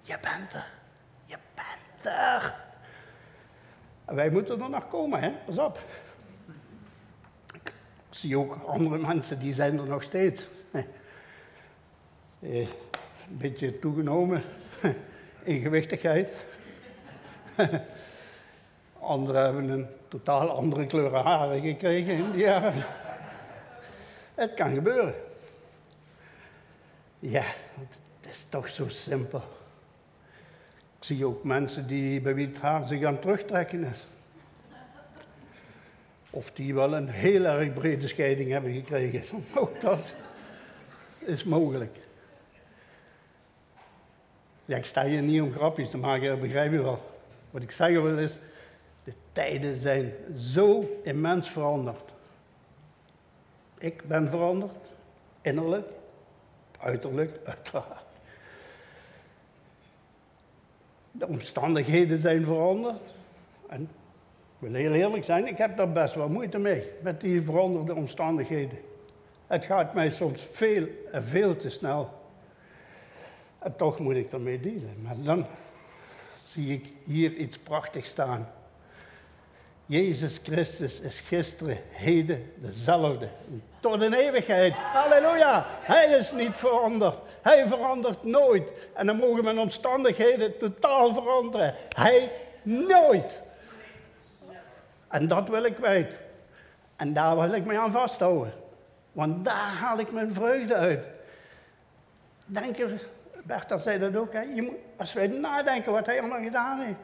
Je 0.02 0.18
bent 0.20 0.52
er. 0.52 0.66
Je 1.24 1.36
bent 1.54 2.14
er. 2.14 2.66
Wij 4.08 4.30
moeten 4.30 4.60
er 4.62 4.70
nog 4.70 4.88
komen, 4.88 5.20
hè? 5.20 5.30
Pas 5.44 5.58
op. 5.58 5.78
Ik 7.52 7.72
zie 8.10 8.38
ook 8.38 8.58
andere 8.66 8.98
mensen, 8.98 9.38
die 9.38 9.52
zijn 9.52 9.78
er 9.78 9.86
nog 9.86 10.02
steeds. 10.02 10.48
Eh, 12.40 12.60
een 12.60 12.68
beetje 13.28 13.78
toegenomen 13.78 14.42
in 15.42 15.60
gewichtigheid. 15.60 16.44
Anderen 19.00 19.42
hebben 19.42 19.68
een 19.68 19.86
totaal 20.08 20.50
andere 20.50 20.86
kleuren 20.86 21.22
haren 21.22 21.60
gekregen 21.60 22.14
in 22.14 22.30
die 22.30 22.40
jaren. 22.40 22.74
Het 24.34 24.54
kan 24.54 24.74
gebeuren. 24.74 25.14
Ja, 27.18 27.44
het 28.20 28.30
is 28.30 28.44
toch 28.48 28.68
zo 28.68 28.88
simpel. 28.88 29.42
Ik 30.98 31.04
zie 31.04 31.26
ook 31.26 31.44
mensen 31.44 31.86
die, 31.86 32.20
bij 32.20 32.34
wie 32.34 32.46
het 32.46 32.58
haar 32.58 32.88
zich 32.88 33.04
aan 33.04 33.18
terugtrekken 33.18 33.84
is. 33.84 34.06
Of 36.30 36.52
die 36.52 36.74
wel 36.74 36.94
een 36.94 37.08
heel 37.08 37.44
erg 37.44 37.72
brede 37.72 38.08
scheiding 38.08 38.50
hebben 38.50 38.72
gekregen. 38.72 39.22
Ook 39.60 39.80
dat 39.80 40.14
is 41.18 41.44
mogelijk. 41.44 41.96
Ja, 44.64 44.76
ik 44.76 44.84
sta 44.84 45.04
hier 45.04 45.22
niet 45.22 45.42
om 45.42 45.52
grapjes 45.52 45.90
te 45.90 45.96
maken, 45.96 46.28
dat 46.28 46.40
begrijp 46.40 46.72
je 46.72 46.82
wel. 46.82 47.20
Wat 47.50 47.62
ik 47.62 47.70
zeggen 47.70 48.02
wil 48.02 48.18
is, 48.18 48.38
de 49.04 49.12
tijden 49.32 49.80
zijn 49.80 50.12
zo 50.36 51.00
immens 51.02 51.50
veranderd. 51.50 52.12
Ik 53.78 54.02
ben 54.04 54.30
veranderd, 54.30 54.92
innerlijk, 55.40 55.88
uiterlijk, 56.78 57.38
uiteraard. 57.44 58.07
De 61.18 61.26
omstandigheden 61.26 62.20
zijn 62.20 62.44
veranderd. 62.44 63.00
En 63.68 63.82
ik 63.82 63.88
wil 64.58 64.72
heel 64.72 64.92
eerlijk 64.92 65.24
zijn, 65.24 65.46
ik 65.46 65.58
heb 65.58 65.76
daar 65.76 65.92
best 65.92 66.14
wel 66.14 66.28
moeite 66.28 66.58
mee, 66.58 66.82
met 67.02 67.20
die 67.20 67.42
veranderde 67.42 67.94
omstandigheden. 67.94 68.78
Het 69.46 69.64
gaat 69.64 69.94
mij 69.94 70.10
soms 70.10 70.46
veel 70.50 70.86
en 71.12 71.24
veel 71.24 71.56
te 71.56 71.70
snel. 71.70 72.10
En 73.58 73.76
toch 73.76 73.98
moet 73.98 74.16
ik 74.16 74.32
ermee 74.32 74.60
dealen. 74.60 74.94
Maar 75.02 75.16
dan 75.22 75.46
zie 76.40 76.72
ik 76.72 76.92
hier 77.04 77.34
iets 77.34 77.58
prachtigs 77.58 78.08
staan. 78.08 78.48
Jezus 79.86 80.40
Christus 80.42 81.00
is 81.00 81.20
gisteren, 81.20 81.78
heden 81.90 82.52
dezelfde. 82.54 83.28
Tot 83.80 84.02
in 84.02 84.12
eeuwigheid. 84.12 84.74
Halleluja. 84.74 85.64
Hij 85.66 86.06
is 86.06 86.32
niet 86.32 86.56
veranderd. 86.56 87.18
Hij 87.42 87.66
verandert 87.66 88.24
nooit. 88.24 88.72
En 88.94 89.06
dan 89.06 89.16
mogen 89.16 89.44
mijn 89.44 89.58
omstandigheden 89.58 90.58
totaal 90.58 91.14
veranderen. 91.14 91.74
Hij 91.96 92.30
nooit. 92.62 93.40
En 95.08 95.28
dat 95.28 95.48
wil 95.48 95.64
ik 95.64 95.78
weten. 95.78 96.18
En 96.96 97.12
daar 97.12 97.38
wil 97.38 97.52
ik 97.52 97.64
me 97.64 97.78
aan 97.78 97.92
vasthouden. 97.92 98.52
Want 99.12 99.44
daar 99.44 99.76
haal 99.80 99.98
ik 99.98 100.12
mijn 100.12 100.34
vreugde 100.34 100.74
uit. 100.74 101.06
Denk 102.44 102.76
je, 102.76 102.96
Bertha 103.42 103.78
zei 103.78 103.98
dat 103.98 104.16
ook, 104.16 104.32
hè? 104.32 104.40
Je 104.40 104.62
moet, 104.62 104.74
als 104.96 105.12
wij 105.12 105.26
nadenken 105.26 105.92
wat 105.92 106.06
hij 106.06 106.18
allemaal 106.18 106.42
gedaan 106.42 106.80
heeft. 106.80 106.98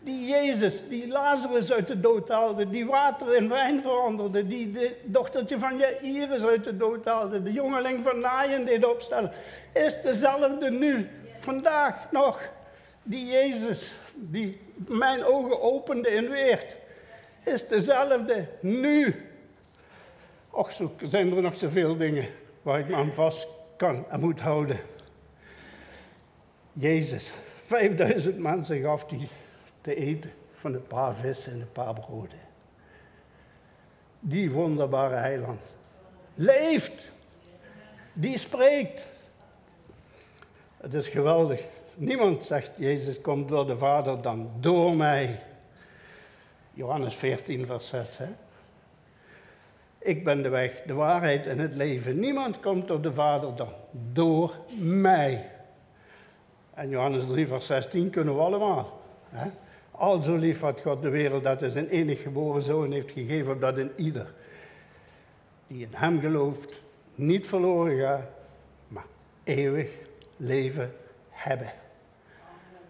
Die 0.00 0.26
Jezus, 0.26 0.82
die 0.88 1.08
Lazarus 1.08 1.72
uit 1.72 1.86
de 1.86 2.00
dood 2.00 2.28
haalde, 2.28 2.68
die 2.68 2.86
water 2.86 3.34
in 3.34 3.48
wijn 3.48 3.82
veranderde, 3.82 4.46
die 4.46 4.96
dochtertje 5.04 5.58
van 5.58 5.76
Jairus 5.76 6.42
uit 6.42 6.64
de 6.64 6.76
dood 6.76 7.04
haalde, 7.04 7.42
de 7.42 7.52
jongeling 7.52 8.02
van 8.02 8.20
Naaien 8.20 8.66
deed 8.66 8.84
opstellen, 8.84 9.32
is 9.74 10.00
dezelfde 10.02 10.70
nu, 10.70 11.08
vandaag 11.36 12.10
nog. 12.10 12.40
Die 13.02 13.26
Jezus, 13.26 13.92
die 14.14 14.60
mijn 14.74 15.24
ogen 15.24 15.62
opende 15.62 16.08
in 16.08 16.30
Weert, 16.30 16.76
is 17.44 17.68
dezelfde 17.68 18.48
nu. 18.60 19.14
Och, 20.50 20.70
zo 20.70 20.94
zijn 21.02 21.36
er 21.36 21.42
nog 21.42 21.58
zoveel 21.58 21.96
dingen 21.96 22.26
waar 22.62 22.78
ik 22.78 22.88
me 22.88 22.94
aan 22.94 23.12
vast 23.12 23.48
kan 23.76 24.04
en 24.10 24.20
moet 24.20 24.40
houden. 24.40 24.80
Jezus, 26.72 27.32
5000 27.64 28.38
mensen 28.38 28.82
gaf 28.82 29.10
hij 29.10 29.28
te 29.88 29.94
eten 29.94 30.30
van 30.54 30.74
een 30.74 30.86
paar 30.86 31.14
vissen 31.14 31.52
en 31.52 31.60
een 31.60 31.72
paar 31.72 31.94
broden. 31.94 32.38
Die 34.20 34.50
wonderbare 34.50 35.14
heiland 35.14 35.60
leeft. 36.34 37.10
Die 38.12 38.38
spreekt. 38.38 39.06
Het 40.76 40.94
is 40.94 41.08
geweldig. 41.08 41.66
Niemand 41.94 42.44
zegt, 42.44 42.70
Jezus 42.76 43.20
komt 43.20 43.48
door 43.48 43.66
de 43.66 43.78
Vader 43.78 44.22
dan 44.22 44.50
door 44.60 44.96
mij. 44.96 45.42
Johannes 46.72 47.14
14, 47.14 47.66
vers 47.66 47.88
6. 47.88 48.18
Hè? 48.18 48.28
Ik 49.98 50.24
ben 50.24 50.42
de 50.42 50.48
weg, 50.48 50.82
de 50.86 50.94
waarheid 50.94 51.46
en 51.46 51.58
het 51.58 51.74
leven. 51.74 52.18
Niemand 52.18 52.60
komt 52.60 52.88
door 52.88 53.02
de 53.02 53.12
Vader 53.12 53.56
dan 53.56 53.72
door 54.12 54.54
mij. 54.78 55.50
En 56.74 56.88
Johannes 56.88 57.26
3, 57.26 57.46
vers 57.46 57.66
16 57.66 58.10
kunnen 58.10 58.34
we 58.34 58.40
allemaal. 58.40 59.00
Hè? 59.28 59.50
Al 59.98 60.22
zo 60.22 60.36
lief 60.36 60.60
had 60.60 60.80
God 60.80 61.02
de 61.02 61.08
wereld 61.08 61.42
dat 61.42 61.60
hij 61.60 61.70
zijn 61.70 61.88
enige 61.88 62.22
geboren 62.22 62.62
zoon 62.62 62.92
heeft 62.92 63.10
gegeven, 63.10 63.52
opdat 63.52 63.78
in 63.78 63.92
ieder 63.96 64.32
die 65.68 65.82
in 65.82 65.94
hem 65.94 66.20
gelooft, 66.20 66.72
niet 67.14 67.46
verloren 67.46 67.98
gaat, 68.00 68.28
maar 68.88 69.04
eeuwig 69.44 69.90
leven 70.36 70.94
hebben. 71.28 71.72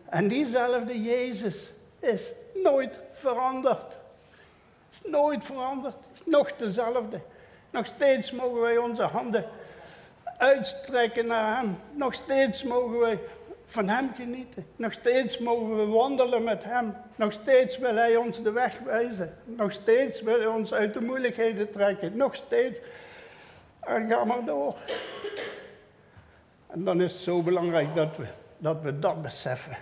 En 0.08 0.28
diezelfde 0.28 1.02
Jezus 1.02 1.72
is 2.00 2.32
nooit 2.54 3.00
veranderd. 3.12 3.96
Is 4.90 5.02
nooit 5.04 5.44
veranderd. 5.44 5.96
Is 6.12 6.22
nog 6.24 6.52
dezelfde. 6.56 7.20
Nog 7.70 7.86
steeds 7.86 8.32
mogen 8.32 8.60
wij 8.60 8.76
onze 8.76 9.02
handen 9.02 9.44
uitstrekken 10.38 11.26
naar 11.26 11.56
Hem. 11.56 11.76
Nog 11.92 12.14
steeds 12.14 12.62
mogen 12.62 12.98
wij 12.98 13.18
van 13.68 13.88
Hem 13.88 14.10
genieten. 14.14 14.66
Nog 14.76 14.92
steeds 14.92 15.38
mogen 15.38 15.76
we 15.76 15.86
wandelen 15.86 16.44
met 16.44 16.64
Hem. 16.64 16.94
Nog 17.16 17.32
steeds 17.32 17.78
wil 17.78 17.94
Hij 17.94 18.16
ons 18.16 18.42
de 18.42 18.50
weg 18.50 18.78
wijzen. 18.78 19.34
Nog 19.44 19.72
steeds 19.72 20.22
wil 20.22 20.38
Hij 20.38 20.46
ons 20.46 20.74
uit 20.74 20.94
de 20.94 21.00
moeilijkheden 21.00 21.70
trekken. 21.70 22.16
Nog 22.16 22.34
steeds. 22.34 22.80
En 23.80 24.08
ga 24.08 24.24
maar 24.24 24.44
door. 24.44 24.76
En 26.66 26.84
dan 26.84 27.00
is 27.00 27.12
het 27.12 27.20
zo 27.20 27.42
belangrijk 27.42 27.94
dat 27.94 28.16
we 28.16 28.26
dat, 28.58 28.82
we 28.82 28.98
dat 28.98 29.22
beseffen. 29.22 29.76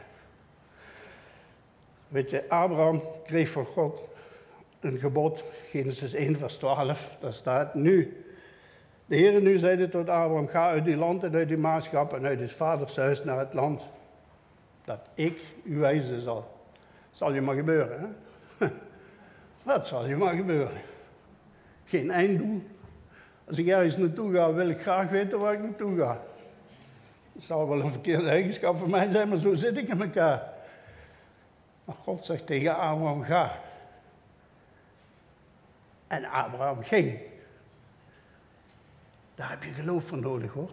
Weet 2.08 2.30
je, 2.30 2.48
Abraham 2.48 3.02
kreeg 3.24 3.48
van 3.48 3.64
God 3.64 4.00
een 4.80 4.98
gebod, 4.98 5.44
Genesis 5.68 6.14
1, 6.14 6.38
vers 6.38 6.54
12. 6.54 7.16
Daar 7.20 7.32
staat 7.32 7.74
nu. 7.74 8.25
De 9.06 9.16
Heer 9.16 9.40
nu 9.40 9.58
zeide 9.58 9.88
tot 9.88 10.08
Abraham, 10.08 10.46
ga 10.46 10.68
uit 10.68 10.84
die 10.84 10.96
land 10.96 11.24
en 11.24 11.34
uit 11.34 11.48
die 11.48 11.56
maatschap 11.56 12.12
en 12.12 12.26
uit 12.26 12.40
het 12.40 12.52
vaders 12.52 12.96
huis 12.96 13.24
naar 13.24 13.38
het 13.38 13.54
land 13.54 13.86
dat 14.84 15.08
ik 15.14 15.42
u 15.62 15.78
wijzen 15.78 16.20
zal. 16.20 16.54
Zal 17.10 17.34
je 17.34 17.40
maar 17.40 17.54
gebeuren, 17.54 18.16
hè? 18.58 18.66
Dat 19.72 19.86
zal 19.86 20.06
je 20.06 20.16
maar 20.16 20.34
gebeuren. 20.34 20.80
Geen 21.84 22.10
einddoel. 22.10 22.62
Als 23.44 23.58
ik 23.58 23.66
ergens 23.66 23.96
naartoe 23.96 24.34
ga, 24.34 24.52
wil 24.52 24.68
ik 24.68 24.80
graag 24.80 25.08
weten 25.08 25.38
waar 25.38 25.52
ik 25.52 25.62
naartoe 25.62 25.98
ga. 25.98 26.20
Dat 27.32 27.42
zal 27.42 27.68
wel 27.68 27.80
een 27.80 27.90
verkeerde 27.90 28.28
eigenschap 28.28 28.78
voor 28.78 28.90
mij 28.90 29.12
zijn, 29.12 29.28
maar 29.28 29.38
zo 29.38 29.54
zit 29.54 29.76
ik 29.76 29.88
in 29.88 30.02
elkaar. 30.02 30.52
Maar 31.84 31.96
God 32.02 32.24
zegt 32.24 32.46
tegen 32.46 32.76
Abraham, 32.76 33.22
ga. 33.22 33.60
En 36.06 36.24
Abraham 36.24 36.82
ging. 36.82 37.18
Daar 39.36 39.50
heb 39.50 39.62
je 39.62 39.72
geloof 39.72 40.04
voor 40.04 40.18
nodig 40.18 40.52
hoor. 40.52 40.70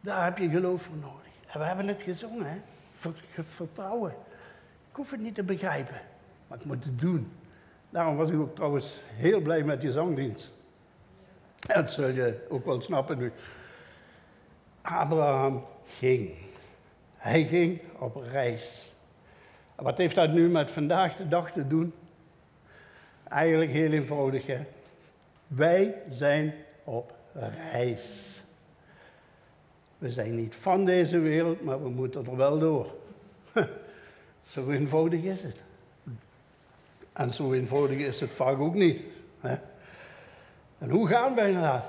Daar 0.00 0.24
heb 0.24 0.38
je 0.38 0.48
geloof 0.48 0.82
voor 0.82 0.96
nodig. 0.96 1.32
En 1.46 1.58
we 1.58 1.66
hebben 1.66 1.88
het 1.88 2.02
gezongen, 2.02 2.46
hè? 2.46 2.60
Vertrouwen. 3.42 4.10
Ik 4.90 4.96
hoef 4.96 5.10
het 5.10 5.20
niet 5.20 5.34
te 5.34 5.42
begrijpen, 5.42 6.00
maar 6.46 6.58
ik 6.58 6.64
moet 6.64 6.84
het 6.84 7.00
doen. 7.00 7.32
Daarom 7.90 8.16
was 8.16 8.30
ik 8.30 8.40
ook 8.40 8.54
trouwens 8.54 9.00
heel 9.04 9.40
blij 9.40 9.62
met 9.62 9.80
die 9.80 9.92
zangdienst. 9.92 10.52
Dat 11.56 11.92
zul 11.92 12.08
je 12.08 12.46
ook 12.48 12.64
wel 12.64 12.80
snappen 12.80 13.18
nu. 13.18 13.32
Abraham 14.82 15.64
ging. 15.86 16.30
Hij 17.16 17.44
ging 17.44 17.82
op 17.98 18.16
reis. 18.16 18.92
wat 19.74 19.98
heeft 19.98 20.14
dat 20.14 20.32
nu 20.32 20.48
met 20.48 20.70
vandaag 20.70 21.16
de 21.16 21.28
dag 21.28 21.52
te 21.52 21.66
doen? 21.66 21.94
Eigenlijk 23.28 23.70
heel 23.70 23.92
eenvoudig, 23.92 24.46
hè? 24.46 24.66
Wij 25.46 25.94
zijn 26.08 26.54
op 26.84 27.14
reis. 27.34 28.42
We 29.98 30.10
zijn 30.10 30.36
niet 30.36 30.54
van 30.54 30.84
deze 30.84 31.18
wereld, 31.18 31.62
maar 31.62 31.82
we 31.82 31.88
moeten 31.88 32.26
er 32.26 32.36
wel 32.36 32.58
door. 32.58 32.94
Zo 34.52 34.70
eenvoudig 34.70 35.22
is 35.22 35.42
het. 35.42 35.56
En 37.12 37.30
zo 37.30 37.52
eenvoudig 37.52 37.98
is 37.98 38.20
het 38.20 38.30
vaak 38.30 38.58
ook 38.58 38.74
niet. 38.74 39.02
En 40.78 40.90
hoe 40.90 41.08
gaan 41.08 41.34
wij 41.34 41.52
naar? 41.52 41.84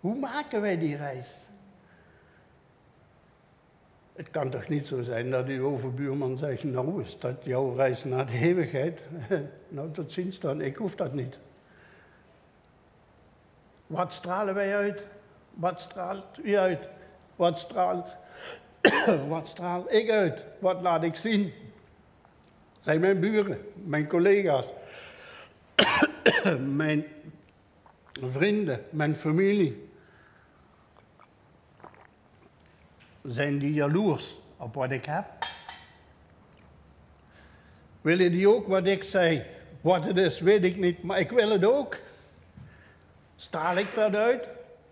Hoe 0.00 0.18
maken 0.18 0.60
wij 0.60 0.78
die 0.78 0.96
reis? 0.96 1.46
Het 4.12 4.30
kan 4.30 4.50
toch 4.50 4.68
niet 4.68 4.86
zo 4.86 5.02
zijn 5.02 5.30
dat 5.30 5.46
uw 5.46 5.66
overbuurman 5.66 6.36
zegt, 6.36 6.64
nou 6.64 7.02
is 7.02 7.18
dat 7.18 7.44
jouw 7.44 7.74
reis 7.74 8.04
naar 8.04 8.26
de 8.26 8.38
eeuwigheid? 8.38 9.00
nou, 9.68 9.90
tot 9.92 10.12
ziens 10.12 10.38
dan, 10.38 10.60
ik 10.60 10.76
hoef 10.76 10.94
dat 10.94 11.14
niet. 11.14 11.38
Wat 13.86 14.12
stralen 14.12 14.54
wij 14.54 14.76
uit? 14.76 15.06
Wat 15.50 15.80
straalt 15.80 16.38
u 16.42 16.56
uit? 16.56 16.88
Wat 17.36 17.58
straalt, 17.58 18.08
wat 19.28 19.48
straal 19.48 19.92
ik 19.92 20.10
uit? 20.10 20.44
Wat 20.58 20.82
laat 20.82 21.02
ik 21.02 21.14
zien? 21.14 21.52
Zijn 22.80 23.00
mijn 23.00 23.20
buren, 23.20 23.68
mijn 23.74 24.08
collega's, 24.08 24.68
mijn 26.76 27.04
vrienden, 28.20 28.84
mijn 28.90 29.16
familie. 29.16 29.88
Zijn 33.22 33.58
die 33.58 33.72
jaloers 33.72 34.38
op 34.56 34.74
wat 34.74 34.90
ik 34.90 35.04
heb? 35.04 35.26
Willen 38.00 38.30
die 38.30 38.48
ook 38.48 38.66
wat 38.66 38.86
ik 38.86 39.02
zei? 39.02 39.44
Wat 39.80 40.04
het 40.04 40.16
is, 40.16 40.40
weet 40.40 40.64
ik 40.64 40.76
niet, 40.76 41.02
maar 41.02 41.18
ik 41.18 41.30
wil 41.30 41.50
het 41.50 41.64
ook. 41.64 41.98
Straal 43.44 43.76
ik 43.76 43.94
dat 43.94 44.14
uit? 44.14 44.48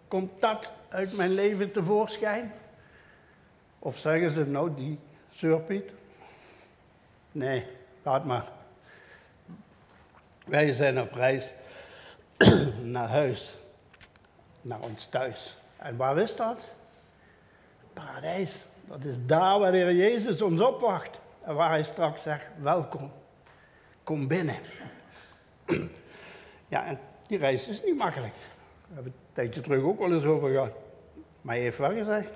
Komt 0.09 0.41
dat 0.41 0.73
uit 0.89 1.13
mijn 1.13 1.31
leven 1.31 1.73
tevoorschijn? 1.73 2.53
Of 3.79 3.99
zeggen 3.99 4.31
ze, 4.31 4.47
nou, 4.47 4.75
die 4.75 4.99
surpiet? 5.31 5.91
Nee, 7.33 7.67
laat 8.03 8.25
maar. 8.25 8.49
Wij 10.45 10.73
zijn 10.73 11.01
op 11.01 11.13
reis 11.13 11.55
naar 12.97 13.09
huis, 13.09 13.57
naar 14.61 14.81
ons 14.81 15.07
thuis. 15.07 15.57
En 15.77 15.97
waar 15.97 16.19
is 16.19 16.37
dat? 16.37 16.69
paradijs. 17.93 18.67
Dat 18.85 19.05
is 19.05 19.17
daar 19.27 19.59
waar 19.59 19.73
de 19.73 19.77
Heer 19.77 19.95
Jezus 19.95 20.43
ons 20.43 20.61
opwacht. 20.61 21.21
En 21.41 21.55
waar 21.55 21.71
hij 21.71 21.85
straks 21.85 22.23
zegt, 22.23 22.47
welkom, 22.59 23.13
kom 24.03 24.29
binnen. 24.29 24.57
Ja, 26.69 26.87
en 26.87 26.99
die 27.33 27.41
reis 27.41 27.69
is 27.69 27.83
niet 27.83 27.97
makkelijk. 27.97 28.35
We 28.89 28.95
hebben 28.95 29.13
het 29.13 29.21
een 29.29 29.33
tijdje 29.33 29.61
terug 29.61 29.83
ook 29.83 29.99
wel 29.99 30.13
eens 30.13 30.25
over 30.25 30.51
gehad. 30.51 30.73
Maar 31.41 31.55
hij 31.55 31.65
heeft 31.65 31.79
wel 31.79 31.93
gezegd 31.93 32.31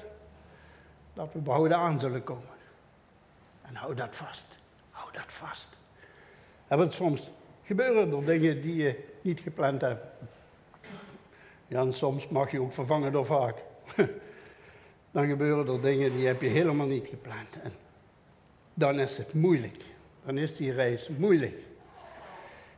dat 1.12 1.32
we 1.32 1.38
behouden 1.38 1.76
aan 1.76 2.00
zullen 2.00 2.24
komen. 2.24 2.54
En 3.62 3.74
hou 3.74 3.94
dat 3.94 4.16
vast. 4.16 4.58
Hou 4.90 5.12
dat 5.12 5.32
vast. 5.32 5.68
En 6.68 6.78
want 6.78 6.92
soms 6.92 7.30
gebeuren 7.62 8.12
er 8.12 8.24
dingen 8.24 8.62
die 8.62 8.76
je 8.76 9.04
niet 9.20 9.40
gepland 9.40 9.80
hebt. 9.80 10.06
Ja, 11.66 11.80
en 11.80 11.92
soms 11.92 12.28
mag 12.28 12.50
je 12.50 12.60
ook 12.60 12.72
vervangen 12.72 13.12
door 13.12 13.26
vaak. 13.26 13.62
Dan 15.10 15.26
gebeuren 15.26 15.74
er 15.74 15.80
dingen 15.80 16.12
die 16.12 16.26
heb 16.26 16.40
je 16.40 16.48
helemaal 16.48 16.86
niet 16.86 17.06
gepland. 17.06 17.60
En 17.62 17.72
dan 18.74 19.00
is 19.00 19.16
het 19.16 19.32
moeilijk. 19.34 19.84
Dan 20.24 20.38
is 20.38 20.56
die 20.56 20.72
reis 20.72 21.08
moeilijk. 21.16 21.58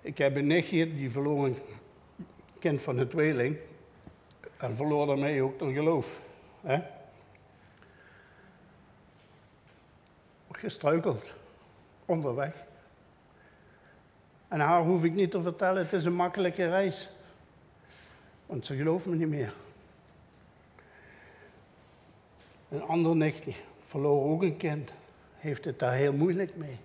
Ik 0.00 0.18
heb 0.18 0.36
een 0.36 0.46
nichtje 0.46 0.94
die 0.94 1.10
verloor 1.10 1.50
kind 2.58 2.80
van 2.80 2.98
een 2.98 3.08
tweeling. 3.08 3.56
En 4.56 4.76
verloor 4.76 5.06
daarmee 5.06 5.42
ook 5.42 5.60
haar 5.60 5.72
geloof. 5.72 6.20
Hè? 6.60 6.82
Gestruikeld. 10.50 11.34
Onderweg. 12.04 12.54
En 14.48 14.60
haar 14.60 14.82
hoef 14.82 15.04
ik 15.04 15.12
niet 15.12 15.30
te 15.30 15.42
vertellen, 15.42 15.82
het 15.82 15.92
is 15.92 16.04
een 16.04 16.14
makkelijke 16.14 16.68
reis. 16.68 17.08
Want 18.46 18.66
ze 18.66 18.76
gelooft 18.76 19.06
me 19.06 19.14
niet 19.14 19.28
meer. 19.28 19.54
Een 22.68 22.82
ander 22.82 23.16
nichtje 23.16 23.52
verloor 23.86 24.30
ook 24.30 24.42
een 24.42 24.56
kind. 24.56 24.92
Heeft 25.36 25.64
het 25.64 25.78
daar 25.78 25.92
heel 25.92 26.12
moeilijk 26.12 26.56
mee. 26.56 26.78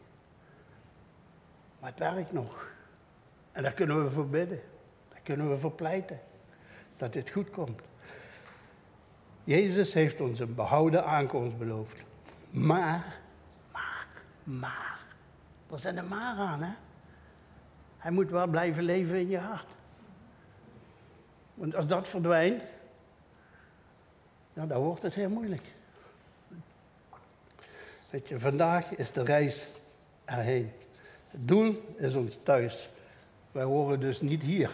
Maar 1.80 1.90
het 1.90 2.00
werkt 2.00 2.32
nog. 2.32 2.72
En 3.52 3.64
daar 3.64 3.74
kunnen 3.74 4.04
we 4.04 4.12
voor 4.12 4.28
bidden. 4.28 4.62
Kunnen 5.24 5.50
we 5.50 5.58
voor 5.58 5.72
pleiten. 5.72 6.20
Dat 6.98 7.14
dit 7.14 7.30
goed 7.30 7.50
komt. 7.50 7.82
Jezus 9.44 9.94
heeft 9.94 10.22
ons 10.22 10.40
een 10.40 10.56
behouden 10.56 11.06
aankomst 11.06 11.58
beloofd. 11.58 12.04
Maar, 12.50 13.20
maar, 13.72 14.08
maar. 14.44 15.00
Er 15.72 15.80
zijn 15.80 15.98
er 15.98 16.06
maar 16.06 16.36
aan, 16.36 16.62
hè? 16.62 16.74
Hij 17.98 18.12
moet 18.12 18.30
wel 18.30 18.48
blijven 18.48 18.84
leven 18.84 19.16
in 19.16 19.30
je 19.30 19.38
hart. 19.38 19.72
Want 21.54 21.76
als 21.76 21.88
dat 21.88 22.08
verdwijnt, 22.08 22.64
ja, 24.54 24.66
dan 24.66 24.82
wordt 24.82 25.02
het 25.02 25.16
heel 25.16 25.30
moeilijk. 25.30 25.74
Weet 28.10 28.28
je, 28.28 28.40
vandaag 28.40 28.96
is 28.96 29.12
de 29.12 29.24
reis 29.24 29.70
erheen. 30.26 30.72
Het 31.28 31.48
doel 31.48 31.96
is 31.98 32.16
ons 32.16 32.40
thuis. 32.44 32.90
Wij 33.52 33.64
horen 33.64 34.00
dus 34.00 34.22
niet 34.22 34.42
hier. 34.42 34.72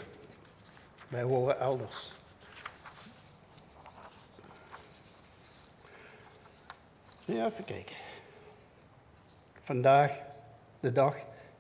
Wij 1.10 1.24
horen 1.24 1.60
elders. 1.60 2.12
Ja, 7.26 7.46
even 7.46 7.64
kijken. 7.64 7.96
Vandaag, 9.62 10.20
de 10.80 10.92
dag, 10.92 11.16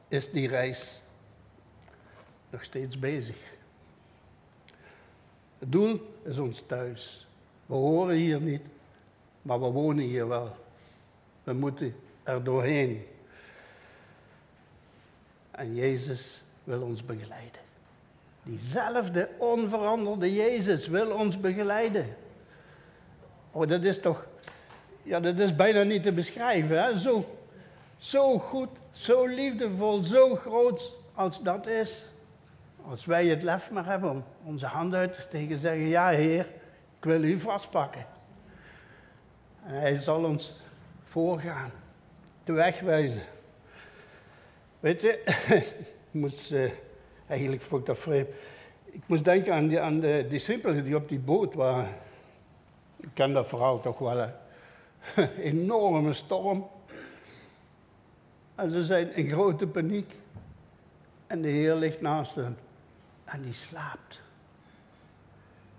is 0.07 0.31
die 0.31 0.47
reis 0.47 1.01
nog 2.49 2.63
steeds 2.63 2.99
bezig. 2.99 3.37
Het 5.59 5.71
doel 5.71 6.15
is 6.23 6.37
ons 6.37 6.63
thuis. 6.67 7.27
We 7.65 7.73
horen 7.73 8.15
hier 8.15 8.41
niet, 8.41 8.63
maar 9.41 9.59
we 9.61 9.67
wonen 9.67 10.03
hier 10.03 10.27
wel. 10.27 10.55
We 11.43 11.53
moeten 11.53 11.95
er 12.23 12.43
doorheen. 12.43 13.07
En 15.51 15.75
Jezus 15.75 16.41
wil 16.63 16.81
ons 16.81 17.05
begeleiden. 17.05 17.68
Diezelfde 18.43 19.29
onveranderde 19.37 20.33
Jezus 20.33 20.87
wil 20.87 21.11
ons 21.11 21.39
begeleiden. 21.39 22.05
Oh, 23.51 23.67
dat 23.67 23.83
is 23.83 23.99
toch, 23.99 24.25
ja, 25.03 25.19
dat 25.19 25.37
is 25.37 25.55
bijna 25.55 25.83
niet 25.83 26.03
te 26.03 26.11
beschrijven. 26.11 26.83
Hè? 26.83 26.97
Zo, 26.97 27.25
zo 27.97 28.39
goed, 28.39 28.69
zo 28.91 29.25
liefdevol, 29.25 30.03
zo 30.03 30.35
groot 30.35 30.95
als 31.13 31.41
dat 31.41 31.67
is. 31.67 32.05
Als 32.89 33.05
wij 33.05 33.27
het 33.27 33.43
lef 33.43 33.71
maar 33.71 33.85
hebben 33.85 34.09
om 34.09 34.23
onze 34.43 34.65
hand 34.65 34.93
uit 34.93 35.13
te 35.13 35.21
steken 35.21 35.55
en 35.55 35.59
zeggen, 35.59 35.87
ja 35.87 36.09
Heer, 36.09 36.45
ik 36.97 37.03
wil 37.03 37.23
u 37.23 37.39
vastpakken. 37.39 38.05
En 39.65 39.79
hij 39.79 39.99
zal 39.99 40.23
ons 40.23 40.55
voorgaan, 41.03 41.71
de 42.43 42.51
weg 42.51 42.79
wijzen. 42.79 43.23
Weet 44.79 45.01
je, 45.01 45.23
ik 45.49 45.75
moest, 46.11 46.51
uh, 46.51 46.71
eigenlijk 47.29 47.61
vond 47.61 47.81
ik 47.81 47.87
dat 47.87 47.97
vreemd. 47.97 48.27
Ik 48.85 49.01
moest 49.05 49.23
denken 49.23 49.53
aan, 49.53 49.67
die, 49.67 49.99
de 49.99 50.25
discipelen 50.29 50.83
die 50.83 50.95
op 50.95 51.09
die 51.09 51.19
boot 51.19 51.53
waren. 51.53 51.87
Ik 52.97 53.09
ken 53.13 53.33
dat 53.33 53.47
verhaal 53.47 53.79
toch 53.79 53.97
wel. 53.99 54.17
Hè? 54.17 54.31
Enorme 55.41 56.13
storm. 56.13 56.69
En 58.55 58.71
ze 58.71 58.83
zijn 58.83 59.15
in 59.15 59.29
grote 59.29 59.67
paniek. 59.67 60.15
En 61.27 61.41
de 61.41 61.47
Heer 61.47 61.75
ligt 61.75 62.01
naast 62.01 62.35
hen. 62.35 62.57
En 63.25 63.41
die 63.41 63.53
slaapt. 63.53 64.21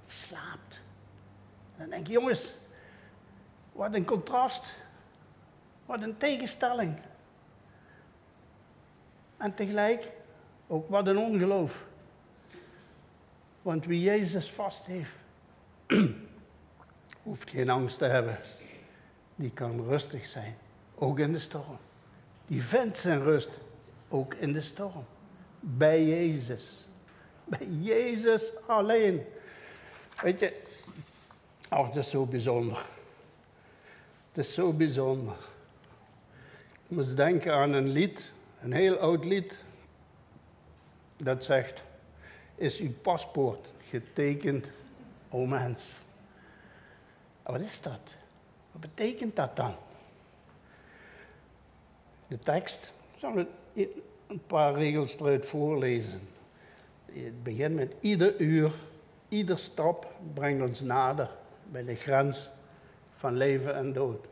Die 0.06 0.16
slaapt. 0.16 0.80
Dan 1.76 1.90
denk 1.90 2.06
je, 2.06 2.12
jongens, 2.12 2.58
wat 3.72 3.94
een 3.94 4.04
contrast. 4.04 4.62
Wat 5.86 6.02
een 6.02 6.16
tegenstelling. 6.16 6.98
En 9.36 9.54
tegelijk 9.54 10.12
ook 10.70 10.88
wat 10.88 11.06
een 11.06 11.18
ongeloof. 11.18 11.84
Want 13.62 13.86
wie 13.86 14.00
Jezus 14.00 14.50
vast 14.50 14.86
heeft, 14.86 15.14
hoeft 17.22 17.50
geen 17.50 17.70
angst 17.70 17.98
te 17.98 18.04
hebben. 18.04 18.38
Die 19.36 19.50
kan 19.50 19.84
rustig 19.84 20.26
zijn, 20.26 20.56
ook 20.94 21.18
in 21.18 21.32
de 21.32 21.38
storm. 21.38 21.78
Die 22.46 22.62
vindt 22.62 22.98
zijn 22.98 23.22
rust, 23.22 23.60
ook 24.08 24.34
in 24.34 24.52
de 24.52 24.62
storm. 24.62 25.04
Bij 25.60 26.04
Jezus. 26.04 26.86
Bij 27.44 27.66
Jezus 27.66 28.52
alleen. 28.66 29.22
Weet 30.22 30.40
je, 30.40 30.62
oh, 31.70 31.86
het 31.86 31.96
is 31.96 32.10
zo 32.10 32.26
bijzonder. 32.26 32.86
Het 34.28 34.46
is 34.46 34.54
zo 34.54 34.72
bijzonder. 34.72 35.36
Ik 36.72 36.96
moest 36.96 37.16
denken 37.16 37.54
aan 37.54 37.72
een 37.72 37.88
lied, 37.88 38.32
een 38.60 38.72
heel 38.72 38.96
oud 38.96 39.24
lied, 39.24 39.54
dat 41.24 41.44
zegt, 41.44 41.82
is 42.54 42.80
uw 42.80 42.92
paspoort 43.02 43.72
getekend 43.88 44.70
o 45.28 45.46
mens. 45.46 46.00
Wat 47.42 47.60
is 47.60 47.80
dat? 47.80 48.00
Wat 48.72 48.80
betekent 48.80 49.36
dat 49.36 49.56
dan? 49.56 49.74
De 52.26 52.38
tekst, 52.38 52.92
ik 53.12 53.18
zal 53.18 53.44
een 54.26 54.42
paar 54.46 54.74
regels 54.74 55.18
eruit 55.18 55.46
voorlezen. 55.46 56.20
Het 57.12 57.42
begint 57.42 57.74
met 57.74 57.94
ieder 58.00 58.40
uur, 58.40 58.72
ieder 59.28 59.58
stap 59.58 60.12
brengt 60.34 60.68
ons 60.68 60.80
nader 60.80 61.30
bij 61.70 61.82
de 61.82 61.94
grens 61.94 62.50
van 63.16 63.36
leven 63.36 63.74
en 63.74 63.92
dood. 63.92 64.26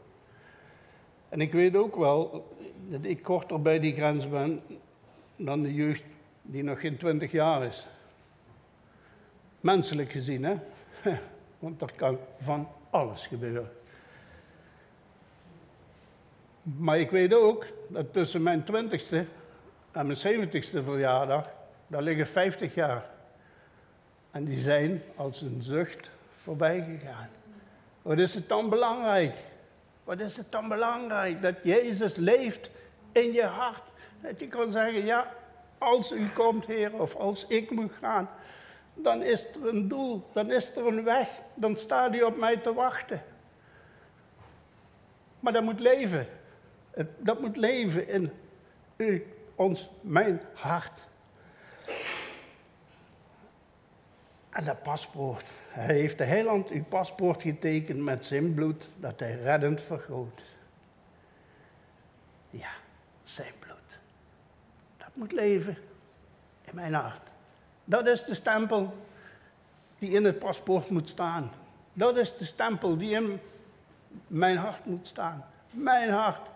En 1.29 1.41
ik 1.41 1.53
weet 1.53 1.77
ook 1.77 1.97
wel 1.97 2.47
dat 2.89 3.05
ik 3.05 3.23
korter 3.23 3.63
bij 3.63 3.79
die 3.79 3.95
grens 3.95 4.29
ben 4.29 4.63
dan 5.37 5.63
de 5.63 5.75
jeugd 5.75 6.03
die 6.51 6.63
nog 6.63 6.81
geen 6.81 6.97
twintig 6.97 7.33
jaar 7.33 7.65
is. 7.65 7.87
Menselijk 9.61 10.11
gezien, 10.11 10.45
hè? 10.45 10.57
Want 11.59 11.83
er 11.83 11.93
kan 11.97 12.19
van 12.39 12.69
alles 12.91 13.27
gebeuren. 13.27 13.71
Maar 16.63 16.99
ik 16.99 17.11
weet 17.11 17.35
ook 17.35 17.67
dat 17.89 18.13
tussen 18.13 18.43
mijn 18.43 18.65
twintigste 18.65 19.27
en 19.93 20.07
mijn 20.07 20.19
zeventigste 20.19 20.83
verjaardag, 20.83 21.51
daar 21.87 22.03
liggen 22.03 22.27
50 22.27 22.75
jaar. 22.75 23.05
En 24.31 24.45
die 24.45 24.61
zijn 24.61 25.03
als 25.17 25.41
een 25.41 25.63
zucht 25.63 26.11
voorbij 26.43 26.85
gegaan. 26.99 27.29
Wat 28.03 28.19
is 28.19 28.35
het 28.35 28.49
dan 28.49 28.69
belangrijk? 28.69 29.35
Wat 30.05 30.21
is 30.21 30.37
het 30.37 30.53
dan 30.53 30.69
belangrijk 30.69 31.43
dat 31.43 31.55
Jezus 31.63 32.17
leeft 32.17 32.71
in 33.13 33.33
je 33.33 33.45
hart? 33.45 33.83
Dat 34.21 34.41
je 34.41 34.49
kan 34.49 34.73
zeggen, 34.73 35.05
ja, 35.05 35.33
als 35.79 36.13
u 36.13 36.29
komt, 36.29 36.67
Heer, 36.67 37.01
of 37.01 37.15
als 37.15 37.47
ik 37.47 37.71
moet 37.71 37.93
gaan, 37.93 38.31
dan 38.95 39.23
is 39.23 39.47
er 39.55 39.69
een 39.69 39.89
doel, 39.89 40.29
dan 40.33 40.51
is 40.51 40.77
er 40.77 40.87
een 40.87 41.05
weg, 41.05 41.41
dan 41.55 41.77
staat 41.77 42.15
u 42.15 42.23
op 42.23 42.37
mij 42.37 42.57
te 42.57 42.75
wachten. 42.75 43.23
Maar 45.41 45.53
dat 45.53 45.63
moet 45.63 45.81
leven. 45.81 46.27
Dat 47.19 47.41
moet 47.41 47.57
leven 47.57 48.09
in 48.09 48.33
u, 48.97 49.27
ons, 49.55 49.91
mijn 50.01 50.41
hart. 50.55 51.07
En 54.51 54.65
dat 54.65 54.83
paspoort. 54.83 55.53
Hij 55.69 55.95
heeft 55.95 56.19
de 56.19 56.25
heiland 56.25 56.69
uw 56.69 56.85
paspoort 56.85 57.43
getekend 57.43 58.03
met 58.03 58.25
zijn 58.25 58.55
bloed 58.55 58.89
dat 58.97 59.21
hij 59.21 59.35
reddend 59.35 59.81
vergroot. 59.81 60.43
Ja, 62.51 62.71
zijn 63.23 63.53
bloed. 63.59 63.68
Moet 65.19 65.33
leven 65.33 65.77
in 66.65 66.75
mijn 66.75 66.95
hart. 66.95 67.21
Dat 67.85 68.07
is 68.07 68.25
de 68.25 68.35
stempel 68.35 68.97
die 69.99 70.11
in 70.11 70.25
het 70.25 70.39
paspoort 70.39 70.91
moet 70.91 71.09
staan. 71.09 71.51
Dat 71.93 72.17
is 72.17 72.37
de 72.37 72.45
stempel 72.45 72.97
die 72.97 73.11
in 73.15 73.41
mijn 74.27 74.57
hart 74.57 74.85
moet 74.85 75.07
staan. 75.07 75.45
Mijn 75.71 76.11
hart 76.11 76.49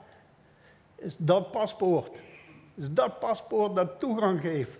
is 0.94 1.16
dat 1.18 1.50
paspoort. 1.50 2.16
Is 2.74 2.90
dat 2.90 3.18
paspoort 3.18 3.74
dat 3.74 4.00
toegang 4.00 4.40
geeft. 4.40 4.78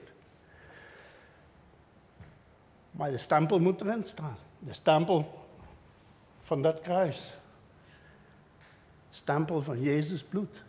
Maar 2.90 3.11
de 3.11 3.18
stempel 3.18 3.59
moet 3.59 3.81
erin 3.81 4.05
staan. 4.05 4.37
De 4.59 4.73
stempel 4.73 5.47
van 6.40 6.62
dat 6.62 6.81
kruis. 6.81 7.37
Stempel 9.11 9.62
van 9.62 9.81
Jezus 9.81 10.23
bloed. 10.23 10.62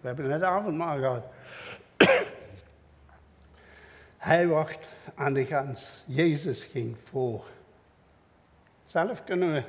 We 0.00 0.06
hebben 0.06 0.28
net 0.28 0.42
avondmaal 0.42 0.98
gehad. 0.98 1.24
Hij 4.20 4.46
wacht 4.46 4.88
aan 5.14 5.32
de 5.32 5.44
grens. 5.44 6.02
Jezus 6.06 6.64
ging 6.64 6.96
voor. 7.04 7.44
Zelf 8.84 9.24
kunnen 9.24 9.52
we, 9.52 9.62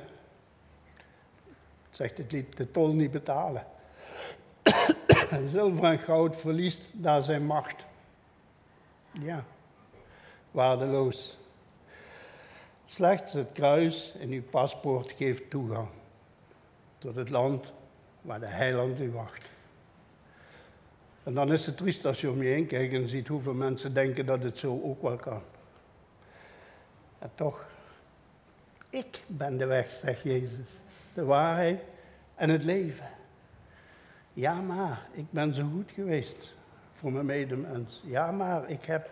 zegt 1.90 2.18
het 2.18 2.32
lied, 2.32 2.56
de 2.56 2.70
tol 2.70 2.92
niet 2.92 3.10
betalen. 3.10 3.66
Zilver 5.46 5.84
en 5.84 5.98
goud 5.98 6.36
verliest 6.36 6.82
daar 6.92 7.22
zijn 7.22 7.46
macht. 7.46 7.84
Ja, 9.12 9.44
waardeloos. 10.50 11.38
Slechts 12.84 13.32
het 13.32 13.52
kruis 13.52 14.12
in 14.18 14.30
uw 14.30 14.42
paspoort 14.42 15.12
geeft 15.12 15.50
toegang 15.50 15.88
tot 16.98 17.14
het 17.14 17.30
land 17.30 17.72
waar 18.20 18.40
de 18.40 18.46
heiland 18.46 19.00
u 19.00 19.12
wacht. 19.12 19.51
En 21.22 21.34
dan 21.34 21.52
is 21.52 21.66
het 21.66 21.76
triest 21.76 22.06
als 22.06 22.20
je 22.20 22.30
om 22.30 22.42
je 22.42 22.48
heen 22.48 22.66
kijkt 22.66 22.94
en 22.94 23.08
ziet 23.08 23.28
hoeveel 23.28 23.54
mensen 23.54 23.94
denken 23.94 24.26
dat 24.26 24.42
het 24.42 24.58
zo 24.58 24.80
ook 24.82 25.02
wel 25.02 25.16
kan. 25.16 25.42
En 27.18 27.30
toch, 27.34 27.64
ik 28.90 29.22
ben 29.26 29.56
de 29.56 29.66
weg, 29.66 29.90
zegt 29.90 30.22
Jezus, 30.22 30.68
de 31.14 31.24
waarheid 31.24 31.80
en 32.34 32.50
het 32.50 32.62
leven. 32.62 33.10
Ja, 34.32 34.60
maar 34.60 35.06
ik 35.12 35.30
ben 35.30 35.54
zo 35.54 35.68
goed 35.72 35.90
geweest 35.90 36.54
voor 36.92 37.12
mijn 37.12 37.26
medemens. 37.26 38.02
Ja, 38.04 38.30
maar 38.30 38.70
ik 38.70 38.84
heb 38.84 39.10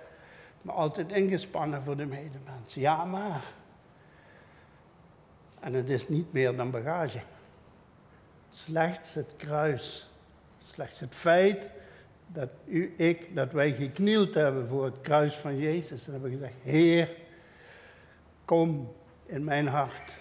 me 0.63 0.73
altijd 0.73 1.13
ingespannen 1.13 1.83
voor 1.83 1.97
de 1.97 2.07
medemens. 2.07 2.75
Ja, 2.75 3.05
maar. 3.05 3.45
En 5.61 5.75
het 5.75 5.89
is 5.89 6.09
niet 6.09 6.33
meer 6.33 6.57
dan 6.57 6.71
bagage. 6.71 7.21
Slechts 8.51 9.15
het 9.15 9.33
kruis. 9.37 10.11
Slechts 10.65 11.01
het 11.01 11.15
feit 11.15 11.71
dat 12.33 12.49
u, 12.67 12.95
ik, 12.97 13.35
dat 13.35 13.53
wij 13.53 13.73
geknield 13.73 14.35
hebben 14.35 14.69
voor 14.69 14.85
het 14.85 15.01
kruis 15.01 15.35
van 15.35 15.59
Jezus. 15.59 16.07
En 16.07 16.13
hebben 16.13 16.31
gezegd, 16.31 16.55
Heer, 16.63 17.09
kom 18.45 18.93
in 19.27 19.45
mijn 19.45 19.67
hart. 19.67 20.15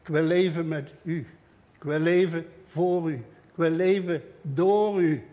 Ik 0.00 0.08
wil 0.08 0.22
leven 0.22 0.68
met 0.68 0.92
u. 1.02 1.26
Ik 1.74 1.82
wil 1.82 1.98
leven 1.98 2.46
voor 2.66 3.10
u. 3.10 3.14
Ik 3.14 3.54
wil 3.54 3.70
leven 3.70 4.22
door 4.42 5.02
u. 5.02 5.26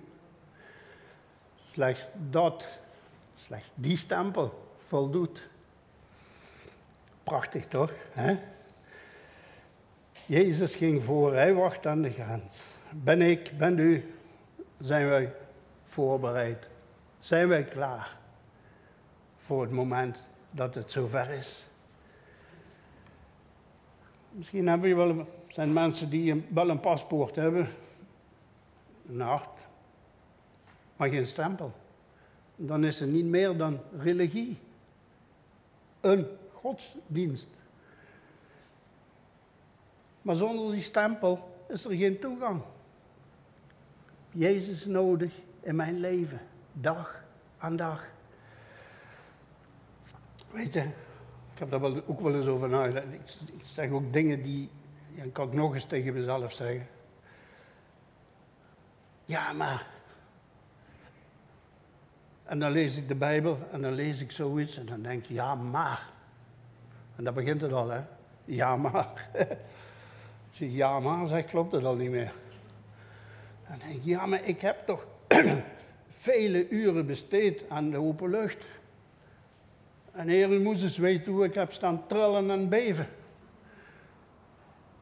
Slechts 1.72 2.08
dat, 2.30 2.68
slechts 3.34 3.72
die 3.76 3.98
stempel 3.98 4.68
voldoet. 4.88 5.48
Prachtig 7.24 7.68
toch? 7.68 7.92
Hè? 8.12 8.38
Jezus 10.26 10.76
ging 10.76 11.04
voor, 11.04 11.34
hij 11.34 11.54
wacht 11.54 11.88
aan 11.88 12.02
de 12.02 12.10
grens. 12.10 12.62
Ben 12.92 13.22
ik, 13.22 13.52
ben 13.58 13.80
u, 13.80 14.14
zijn 14.80 15.10
wij 15.10 15.34
voorbereid? 15.94 16.68
Zijn 17.20 17.48
wij 17.48 17.64
klaar 17.64 18.18
voor 19.38 19.62
het 19.62 19.72
moment 19.72 20.24
dat 20.52 20.76
het 20.76 20.92
zover 20.92 21.30
is? 21.30 21.66
Misschien 24.32 24.68
hebben 24.68 24.90
je 24.90 24.96
wel, 24.96 25.28
zijn 25.48 25.74
mensen 25.74 26.10
die 26.10 26.46
wel 26.50 26.70
een 26.70 26.80
paspoort 26.80 27.36
hebben, 27.36 27.68
een 29.10 29.22
hart, 29.22 29.60
maar 30.96 31.10
geen 31.10 31.28
stempel. 31.28 31.72
Dan 32.56 32.84
is 32.84 33.00
het 33.00 33.10
niet 33.10 33.26
meer 33.26 33.58
dan 33.58 33.80
religie. 33.98 34.58
Een 36.02 36.28
godsdienst. 36.54 37.50
Maar 40.22 40.36
zonder 40.36 40.72
die 40.72 40.82
stempel 40.82 41.56
is 41.68 41.86
er 41.86 41.96
geen 41.96 42.20
toegang. 42.20 42.62
Jezus 44.32 44.86
nodig 44.86 45.34
in 45.64 45.76
mijn 45.76 46.00
leven, 46.00 46.40
dag 46.74 47.24
aan 47.58 47.76
dag. 47.76 48.08
Weet 50.52 50.74
je, 50.74 50.80
ik 51.54 51.60
heb 51.60 51.70
daar 51.70 51.84
ook 51.84 52.20
wel 52.20 52.36
eens 52.36 52.46
over 52.46 52.70
nagedacht. 52.70 53.06
Ik, 53.06 53.22
ik 53.54 53.64
zeg 53.64 53.90
ook 53.90 54.14
dingen 54.14 54.42
die, 54.42 54.70
ja, 55.12 55.24
kan 55.32 55.48
ik 55.48 55.54
nog 55.54 55.74
eens 55.74 55.86
tegen 55.86 56.14
mezelf 56.14 56.54
zeggen. 56.54 56.88
Ja, 59.26 59.54
maar. 59.54 59.88
En 62.44 62.60
dan 62.60 62.72
lees 62.72 62.98
ik 62.98 63.08
de 63.08 63.16
Bijbel 63.16 63.58
en 63.72 63.82
dan 63.82 63.94
lees 63.94 64.22
ik 64.22 64.32
zoiets 64.32 64.78
en 64.78 64.86
dan 64.86 65.02
denk 65.02 65.24
ik, 65.24 65.30
ja, 65.30 65.56
maar. 65.56 66.10
En 67.16 67.24
dan 67.24 67.34
begint 67.34 67.62
het 67.62 67.74
al, 67.74 67.90
hè. 67.90 68.02
Ja, 68.46 68.76
maar. 68.76 69.30
Als 70.50 70.62
je 70.62 70.72
ja, 70.72 71.00
maar 71.00 71.28
zegt, 71.28 71.50
klopt 71.50 71.72
het 71.72 71.84
al 71.84 71.96
niet 71.96 72.12
meer. 72.12 72.34
Dan 73.68 73.78
denk 73.80 73.94
ik, 73.94 74.04
ja, 74.04 74.26
maar 74.26 74.44
ik 74.44 74.62
heb 74.62 74.80
toch 74.80 75.06
vele 76.10 76.70
uren 76.70 77.06
besteed 77.06 77.64
aan 77.70 77.90
de 77.90 77.98
open 77.98 78.30
lucht. 78.30 78.66
En 80.12 80.30
u 80.30 80.60
moest 80.60 80.82
eens 80.82 80.98
weten 80.98 81.32
hoe 81.32 81.46
ik 81.46 81.54
heb 81.54 81.72
staan 81.72 82.08
trillen 82.08 82.52
en 82.52 82.70
beven. 82.70 83.08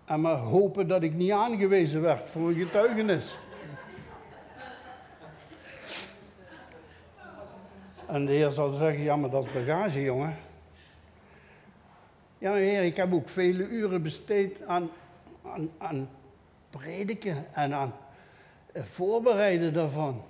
En 0.05 0.21
maar 0.21 0.37
hopen 0.37 0.87
dat 0.87 1.03
ik 1.03 1.13
niet 1.13 1.31
aangewezen 1.31 2.01
werd 2.01 2.29
voor 2.29 2.49
een 2.49 2.55
getuigenis. 2.55 3.37
En 8.07 8.25
de 8.25 8.31
heer 8.31 8.51
zal 8.51 8.71
zeggen, 8.71 9.03
ja, 9.03 9.15
maar 9.15 9.29
dat 9.29 9.45
is 9.45 9.51
bagage, 9.51 10.01
jongen. 10.01 10.35
Ja, 12.37 12.53
heer, 12.53 12.83
ik 12.83 12.95
heb 12.95 13.13
ook 13.13 13.29
vele 13.29 13.67
uren 13.67 14.01
besteed 14.01 14.65
aan, 14.65 14.89
aan, 15.45 15.69
aan 15.77 16.09
prediken 16.69 17.45
en 17.53 17.73
aan 17.73 17.93
voorbereiden 18.75 19.73
daarvan. 19.73 20.23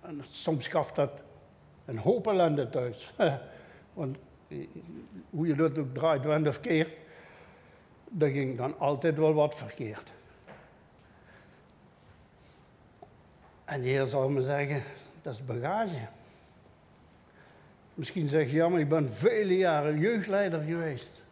En 0.00 0.24
soms 0.30 0.66
gaf 0.66 0.92
dat 0.92 1.10
een 1.84 1.98
hoop 1.98 2.26
ellende 2.26 2.68
thuis. 2.68 3.12
Want 3.92 4.16
hoe 5.30 5.46
je 5.46 5.54
dat 5.54 5.78
ook 5.78 5.94
draait, 5.94 6.22
wend 6.22 6.46
of 6.46 6.60
keer, 6.60 6.94
er 8.18 8.28
ging 8.28 8.56
dan 8.56 8.78
altijd 8.78 9.18
wel 9.18 9.34
wat 9.34 9.54
verkeerd. 9.54 10.12
En 13.64 13.80
de 13.80 13.88
Heer 13.88 14.06
zal 14.06 14.28
me 14.28 14.42
zeggen, 14.42 14.82
dat 15.22 15.34
is 15.34 15.44
bagage. 15.44 16.08
Misschien 17.94 18.28
zeg 18.28 18.50
je, 18.50 18.56
ja, 18.56 18.68
maar 18.68 18.80
ik 18.80 18.88
ben 18.88 19.12
vele 19.12 19.56
jaren 19.56 19.98
jeugdleider 19.98 20.62
geweest. 20.62 21.22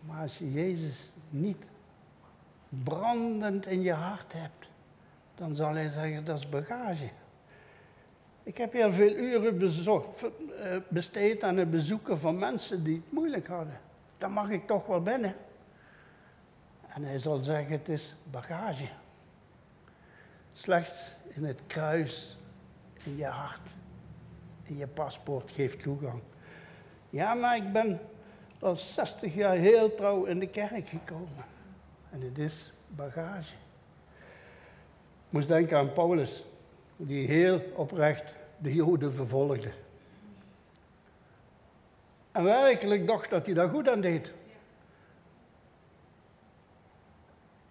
Maar 0.00 0.22
als 0.22 0.38
je 0.38 0.52
Jezus 0.52 1.10
niet 1.30 1.70
brandend 2.84 3.66
in 3.66 3.82
je 3.82 3.92
hart 3.92 4.32
hebt, 4.32 4.68
dan 5.34 5.56
zal 5.56 5.74
hij 5.74 5.88
zeggen, 5.88 6.24
dat 6.24 6.38
is 6.38 6.48
bagage. 6.48 7.08
Ik 8.42 8.56
heb 8.56 8.72
heel 8.72 8.92
veel 8.92 9.10
uren 9.10 9.60
eh, 9.60 10.76
besteed 10.88 11.44
aan 11.44 11.56
het 11.56 11.70
bezoeken 11.70 12.18
van 12.18 12.38
mensen 12.38 12.84
die 12.84 12.96
het 12.96 13.12
moeilijk 13.12 13.46
hadden. 13.46 13.80
Dan 14.18 14.32
mag 14.32 14.50
ik 14.50 14.66
toch 14.66 14.86
wel 14.86 15.02
binnen. 15.02 15.34
En 16.88 17.04
hij 17.04 17.18
zal 17.18 17.38
zeggen, 17.38 17.72
het 17.72 17.88
is 17.88 18.14
bagage. 18.30 18.88
Slechts 20.52 21.16
in 21.28 21.44
het 21.44 21.60
kruis, 21.66 22.38
in 23.02 23.16
je 23.16 23.26
hart, 23.26 23.68
in 24.62 24.76
je 24.76 24.86
paspoort 24.86 25.50
geeft 25.50 25.82
toegang. 25.82 26.20
Ja, 27.10 27.34
maar 27.34 27.56
ik 27.56 27.72
ben 27.72 28.00
al 28.58 28.76
60 28.76 29.34
jaar 29.34 29.56
heel 29.56 29.94
trouw 29.94 30.24
in 30.24 30.38
de 30.38 30.48
kerk 30.48 30.88
gekomen. 30.88 31.51
En 32.12 32.20
het 32.20 32.38
is 32.38 32.72
bagage. 32.88 33.54
Ik 35.26 35.38
moest 35.38 35.48
denken 35.48 35.78
aan 35.78 35.92
Paulus, 35.92 36.44
die 36.96 37.26
heel 37.26 37.60
oprecht 37.74 38.34
de 38.58 38.74
Joden 38.74 39.14
vervolgde. 39.14 39.70
En 42.32 42.44
werkelijk 42.44 43.06
dacht 43.06 43.30
dat 43.30 43.46
hij 43.46 43.54
daar 43.54 43.68
goed 43.68 43.88
aan 43.88 44.00
deed. 44.00 44.32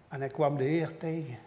En 0.08 0.20
hij 0.20 0.28
kwam 0.28 0.56
de 0.56 0.64
Heer 0.64 0.96
tegen. 0.96 1.38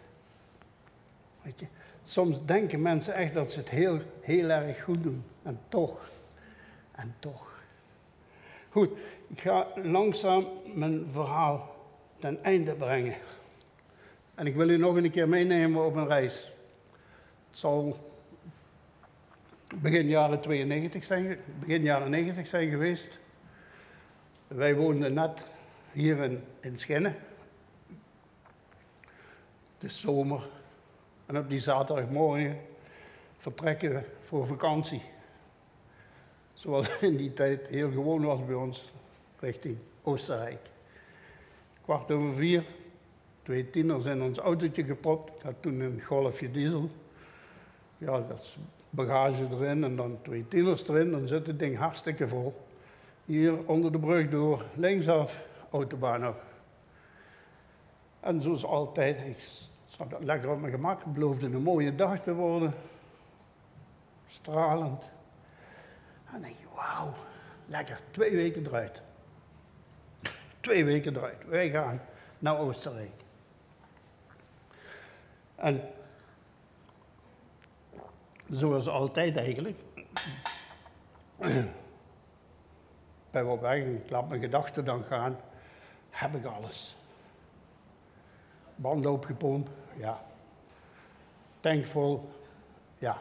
Weet 1.41 1.59
je, 1.59 1.65
soms 2.03 2.45
denken 2.45 2.81
mensen 2.81 3.13
echt 3.13 3.33
dat 3.33 3.51
ze 3.51 3.59
het 3.59 3.69
heel, 3.69 3.99
heel 4.21 4.49
erg 4.49 4.83
goed 4.83 5.03
doen. 5.03 5.23
En 5.43 5.59
toch, 5.69 6.09
en 6.91 7.15
toch. 7.19 7.63
Goed, 8.69 8.89
ik 9.27 9.41
ga 9.41 9.67
langzaam 9.75 10.47
mijn 10.73 11.07
verhaal 11.11 11.74
ten 12.25 12.43
einde 12.43 12.75
brengen. 12.75 13.15
En 14.35 14.47
ik 14.47 14.55
wil 14.55 14.69
u 14.69 14.77
nog 14.77 14.95
een 14.95 15.11
keer 15.11 15.29
meenemen 15.29 15.85
op 15.85 15.95
een 15.95 16.07
reis. 16.07 16.51
Het 17.49 17.57
zal 17.57 17.97
begin 19.75 20.07
jaren 20.07 20.41
92 20.41 21.03
zijn, 21.03 21.37
begin 21.59 21.81
jaren 21.81 22.09
90 22.09 22.47
zijn 22.47 22.69
geweest. 22.69 23.19
Wij 24.47 24.75
woonden 24.75 25.13
net 25.13 25.45
hier 25.91 26.23
in, 26.23 26.43
in. 26.61 27.05
Het 27.05 27.13
is 29.79 29.99
zomer. 29.99 30.47
En 31.25 31.37
op 31.37 31.49
die 31.49 31.59
zaterdagmorgen 31.59 32.59
vertrekken 33.37 33.89
we 33.89 34.01
voor 34.21 34.47
vakantie. 34.47 35.01
Zoals 36.53 36.99
in 36.99 37.17
die 37.17 37.33
tijd 37.33 37.67
heel 37.67 37.91
gewoon 37.91 38.25
was 38.25 38.45
bij 38.45 38.55
ons, 38.55 38.91
richting 39.39 39.77
Oostenrijk. 40.01 40.73
Kwart 41.85 42.11
over 42.11 42.33
vier, 42.33 42.63
twee 43.43 43.69
tieners 43.69 44.05
in 44.05 44.21
ons 44.21 44.37
autootje 44.37 44.83
gepropt. 44.83 45.35
Ik 45.35 45.41
had 45.41 45.53
toen 45.59 45.79
een 45.79 46.01
golfje 46.01 46.51
diesel. 46.51 46.89
Ja, 47.97 48.21
dat 48.21 48.39
is 48.39 48.57
bagage 48.89 49.47
erin 49.51 49.83
en 49.83 49.95
dan 49.95 50.17
twee 50.21 50.47
tieners 50.47 50.87
erin. 50.87 51.11
Dan 51.11 51.27
zit 51.27 51.47
het 51.47 51.59
ding 51.59 51.77
hartstikke 51.77 52.27
vol. 52.27 52.61
Hier 53.25 53.67
onder 53.67 53.91
de 53.91 53.99
brug 53.99 54.29
door, 54.29 54.65
linksaf, 54.73 55.45
autobaan 55.71 56.27
op. 56.27 56.43
En 58.19 58.41
zoals 58.41 58.65
altijd, 58.65 59.17
ik 59.17 59.49
zat 59.85 60.15
lekker 60.19 60.49
op 60.49 60.59
mijn 60.59 60.73
gemak. 60.73 61.03
Het 61.03 61.13
beloofde 61.13 61.45
een 61.45 61.61
mooie 61.61 61.95
dag 61.95 62.19
te 62.19 62.33
worden. 62.33 62.73
Stralend. 64.27 65.03
En 66.25 66.31
dan 66.31 66.41
denk 66.41 66.55
wauw, 66.75 67.13
lekker, 67.65 67.99
twee 68.11 68.35
weken 68.35 68.65
eruit. 68.65 69.01
Twee 70.65 70.85
weken 70.85 71.15
eruit. 71.15 71.45
Wij 71.47 71.69
gaan 71.69 72.01
naar 72.39 72.57
Oostenrijk. 72.57 73.11
En 75.55 75.81
zoals 78.49 78.87
altijd 78.87 79.37
eigenlijk. 79.37 79.79
Bij 83.31 83.43
op 83.43 83.61
weg, 83.61 83.83
ik 83.83 84.09
laat 84.09 84.29
mijn 84.29 84.41
gedachten 84.41 84.85
dan 84.85 85.03
gaan, 85.03 85.37
heb 86.09 86.35
ik 86.35 86.45
alles. 86.45 86.97
Banden 88.75 89.11
opgepompt, 89.11 89.71
ja. 89.95 90.25
Tank 91.59 91.85
vol, 91.85 92.29
ja. 92.97 93.17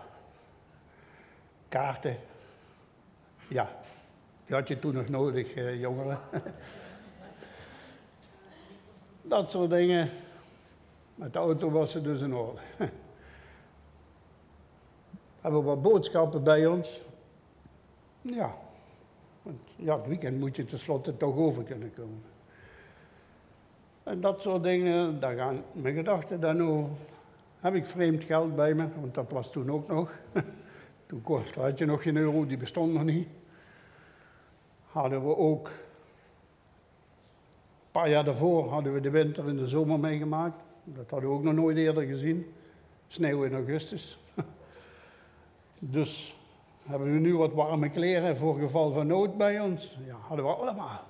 Kaarten, 1.69 2.17
ja. 3.49 3.69
Die 4.47 4.57
had 4.57 4.69
je 4.69 4.79
toen 4.79 4.95
nog 4.95 5.09
nodig, 5.09 5.55
eh, 5.55 5.81
jongeren. 5.81 6.21
Dat 9.27 9.51
soort 9.51 9.71
dingen. 9.71 10.11
Met 11.15 11.33
de 11.33 11.39
auto 11.39 11.71
was 11.71 11.91
ze 11.91 12.01
dus 12.01 12.21
in 12.21 12.35
orde. 12.35 12.61
Hebben 15.41 15.61
we 15.61 15.67
wat 15.67 15.83
boodschappen 15.83 16.43
bij 16.43 16.67
ons? 16.67 17.03
Ja. 18.21 18.55
Want 19.43 19.59
ja, 19.77 19.97
het 19.97 20.07
weekend 20.07 20.39
moet 20.39 20.57
je 20.57 20.65
tenslotte 20.65 21.17
toch 21.17 21.37
over 21.37 21.63
kunnen 21.63 21.95
komen. 21.95 22.23
En 24.03 24.21
dat 24.21 24.41
soort 24.41 24.63
dingen, 24.63 25.21
daar 25.21 25.37
gaan 25.37 25.63
mijn 25.73 25.95
gedachten 25.95 26.41
dan 26.41 26.63
over. 26.63 26.91
Heb 27.61 27.75
ik 27.75 27.87
vreemd 27.87 28.25
geld 28.25 28.57
bij 28.57 28.75
me, 28.75 28.89
want 29.01 29.15
dat 29.15 29.31
was 29.31 29.53
toen 29.53 29.71
ook 29.71 29.87
nog. 29.87 30.13
toen 31.07 31.23
had 31.55 31.79
je 31.79 31.85
nog 31.85 32.03
geen 32.03 32.17
euro, 32.17 32.47
die 32.47 32.57
bestond 32.57 32.93
nog 32.93 33.05
niet. 33.05 33.29
Hadden 34.83 35.27
we 35.27 35.37
ook, 35.37 35.71
een 37.95 38.01
paar 38.01 38.11
jaar 38.11 38.25
daarvoor 38.25 38.69
hadden 38.69 38.93
we 38.93 39.01
de 39.01 39.11
winter 39.11 39.49
en 39.49 39.57
de 39.57 39.67
zomer 39.67 40.01
meegemaakt. 40.01 40.63
Dat 40.85 41.11
hadden 41.11 41.29
we 41.29 41.37
ook 41.37 41.43
nog 41.43 41.55
nooit 41.55 41.77
eerder 41.77 42.03
gezien. 42.03 42.55
Sneeuw 43.09 43.45
in 43.45 43.55
augustus. 43.55 44.19
Dus 45.79 46.37
hebben 46.83 47.13
we 47.13 47.19
nu 47.19 47.37
wat 47.37 47.53
warme 47.53 47.89
kleren 47.89 48.37
voor 48.37 48.59
geval 48.59 48.93
van 48.93 49.07
nood 49.07 49.37
bij 49.37 49.61
ons? 49.61 49.99
Ja, 50.07 50.15
hadden 50.15 50.45
we 50.45 50.53
allemaal. 50.53 51.05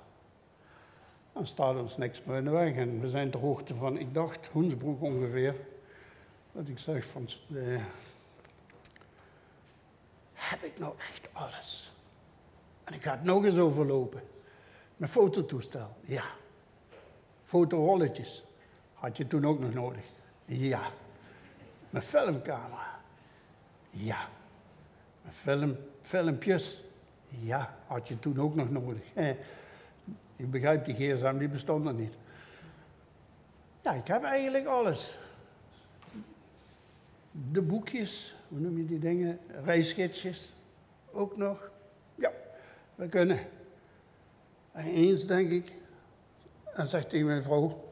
Dan 1.33 1.45
staat 1.45 1.75
ons 1.75 1.97
niks 1.97 2.23
meer 2.23 2.37
in 2.37 2.43
de 2.43 2.49
weg. 2.49 2.75
En 2.75 2.99
we 2.99 3.09
zijn 3.09 3.31
ter 3.31 3.39
hoogte 3.39 3.75
van, 3.75 3.97
ik 3.97 4.13
dacht, 4.13 4.47
Hoensbroek 4.51 5.01
ongeveer. 5.01 5.55
Dat 6.51 6.67
ik 6.67 6.79
zeg 6.79 7.05
van, 7.05 7.27
eh, 7.55 7.81
heb 10.33 10.63
ik 10.63 10.79
nou 10.79 10.93
echt 10.97 11.29
alles? 11.33 11.93
En 12.83 12.93
ik 12.93 13.03
ga 13.03 13.11
het 13.11 13.23
nog 13.23 13.45
eens 13.45 13.57
overlopen. 13.57 14.21
Mijn 14.97 15.11
fototoestel, 15.11 15.95
ja. 16.01 16.23
Fotorolletjes, 17.45 18.43
had 18.93 19.17
je 19.17 19.27
toen 19.27 19.45
ook 19.45 19.59
nog 19.59 19.73
nodig? 19.73 20.03
Ja. 20.45 20.81
Mijn 21.89 22.03
filmcamera, 22.03 22.99
ja. 23.89 24.27
Film, 25.29 25.77
filmpjes, 26.01 26.83
ja, 27.27 27.77
had 27.87 28.07
je 28.07 28.19
toen 28.19 28.39
ook 28.39 28.55
nog 28.55 28.69
nodig. 28.71 29.03
Eh, 29.13 29.29
ik 30.35 30.51
begrijp, 30.51 30.85
die 30.85 30.95
gsm 30.95 31.37
die 31.37 31.47
bestond 31.47 31.97
niet. 31.97 32.13
Ja, 33.81 33.91
ik 33.91 34.07
heb 34.07 34.23
eigenlijk 34.23 34.65
alles. 34.65 35.17
De 37.51 37.61
boekjes, 37.61 38.35
hoe 38.47 38.59
noem 38.59 38.77
je 38.77 38.85
die 38.85 38.99
dingen? 38.99 39.39
Reisgidsjes, 39.63 40.53
ook 41.11 41.37
nog. 41.37 41.69
Ja, 42.15 42.31
we 42.95 43.07
kunnen. 43.07 43.39
En 44.71 44.87
ineens 44.87 45.27
denk 45.27 45.49
ik, 45.49 45.73
en 46.75 46.87
zegt 46.87 47.09
tegen 47.09 47.25
mijn 47.25 47.43
vrouw, 47.43 47.83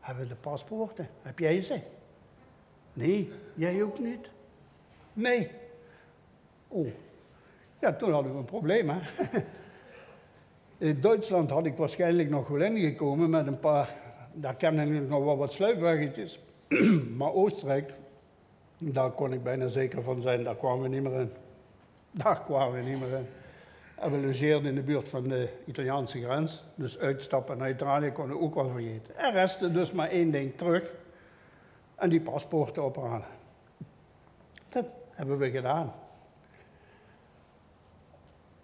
hebben 0.00 0.28
de 0.28 0.34
paspoorten? 0.34 1.08
Heb 1.22 1.38
jij 1.38 1.62
ze? 1.62 1.80
Nee, 2.92 3.32
jij 3.54 3.82
ook 3.82 3.98
niet? 3.98 4.30
Nee. 5.12 5.50
Oh, 6.68 6.86
ja, 7.80 7.92
toen 7.92 8.12
hadden 8.12 8.32
we 8.32 8.38
een 8.38 8.44
probleem, 8.44 8.88
hè. 8.88 8.98
In 10.88 11.00
Duitsland 11.00 11.50
had 11.50 11.66
ik 11.66 11.76
waarschijnlijk 11.76 12.30
nog 12.30 12.48
wel 12.48 12.60
ingekomen 12.60 13.30
met 13.30 13.46
een 13.46 13.58
paar, 13.58 13.94
daar 14.32 14.54
ken 14.54 14.78
ik 14.78 15.08
nog 15.08 15.24
wel 15.24 15.36
wat 15.36 15.52
sluipweggetjes. 15.52 16.40
maar 17.18 17.32
Oostenrijk, 17.32 17.94
daar 18.78 19.10
kon 19.10 19.32
ik 19.32 19.42
bijna 19.42 19.66
zeker 19.66 20.02
van 20.02 20.20
zijn, 20.20 20.44
daar 20.44 20.56
kwamen 20.56 20.82
we 20.82 20.88
niet 20.88 21.02
meer 21.02 21.20
in. 21.20 21.30
Daar 22.10 22.42
kwamen 22.42 22.82
we 22.82 22.88
niet 22.88 23.00
meer 23.00 23.18
in. 23.18 23.26
En 24.00 24.10
we 24.10 24.26
logeerden 24.26 24.68
in 24.68 24.74
de 24.74 24.82
buurt 24.82 25.08
van 25.08 25.28
de 25.28 25.48
Italiaanse 25.66 26.20
grens, 26.20 26.64
dus 26.74 26.98
uitstappen 26.98 27.58
naar 27.58 27.70
Italië 27.70 28.12
konden 28.12 28.36
we 28.36 28.42
ook 28.42 28.54
wel 28.54 28.70
vergeten. 28.70 29.16
Er 29.16 29.32
restte 29.32 29.72
dus 29.72 29.92
maar 29.92 30.08
één 30.08 30.30
ding 30.30 30.56
terug, 30.56 30.94
en 31.94 32.08
die 32.08 32.20
paspoorten 32.20 32.84
ophalen. 32.84 33.26
Dat 34.68 34.86
hebben 35.10 35.38
we 35.38 35.50
gedaan. 35.50 35.94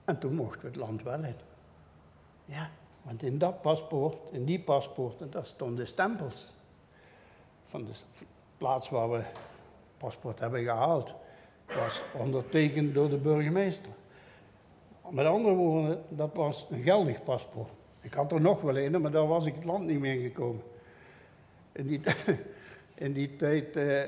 En 0.04 0.18
toen 0.18 0.34
mochten 0.34 0.60
we 0.60 0.66
het 0.66 0.76
land 0.76 1.02
wel 1.02 1.24
in. 1.24 1.36
Ja, 2.44 2.70
want 3.02 3.22
in 3.22 3.38
dat 3.38 3.62
paspoort, 3.62 4.16
in 4.30 4.44
die 4.44 4.60
paspoorten, 4.60 5.30
daar 5.30 5.46
stonden 5.46 5.86
stempels. 5.86 6.52
Van 7.66 7.84
de 7.84 7.92
plaats 8.58 8.88
waar 8.88 9.10
we 9.10 9.16
het 9.16 9.38
paspoort 9.96 10.38
hebben 10.38 10.62
gehaald. 10.62 11.14
was 11.66 12.02
ondertekend 12.18 12.94
door 12.94 13.08
de 13.08 13.16
burgemeester. 13.16 13.92
Met 15.10 15.26
andere 15.26 15.54
woorden, 15.54 16.02
dat 16.08 16.30
was 16.34 16.66
een 16.70 16.82
geldig 16.82 17.22
paspoort. 17.22 17.70
Ik 18.00 18.14
had 18.14 18.32
er 18.32 18.40
nog 18.40 18.60
wel 18.60 18.78
een, 18.78 19.00
maar 19.00 19.10
daar 19.10 19.26
was 19.26 19.46
ik 19.46 19.54
het 19.54 19.64
land 19.64 19.86
niet 19.86 20.00
meer 20.00 20.20
gekomen. 20.20 20.62
In 21.72 21.86
die, 21.86 22.00
in 22.94 23.12
die 23.12 23.36
tijd 23.36 23.76
eh, 23.76 24.02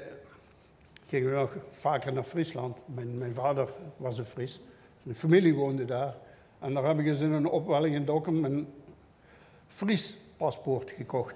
gingen 1.07 1.31
we 1.31 1.37
nog 1.37 1.57
vaker 1.71 2.13
naar 2.13 2.25
Friesland. 2.25 2.77
Mijn, 2.85 3.19
mijn 3.19 3.35
vader 3.35 3.73
was 3.97 4.19
een 4.19 4.25
Fries. 4.25 4.61
Mijn 5.03 5.17
familie 5.17 5.55
woonde 5.55 5.85
daar. 5.85 6.15
En 6.59 6.75
daar 6.75 6.85
hebben 6.85 7.17
ze 7.17 7.25
in 7.25 7.33
een 7.33 7.49
opwelling 7.49 7.95
in 7.95 8.05
Dokkum 8.05 8.45
een 8.45 8.69
Fries 9.69 10.17
paspoort 10.37 10.91
gekocht. 10.91 11.35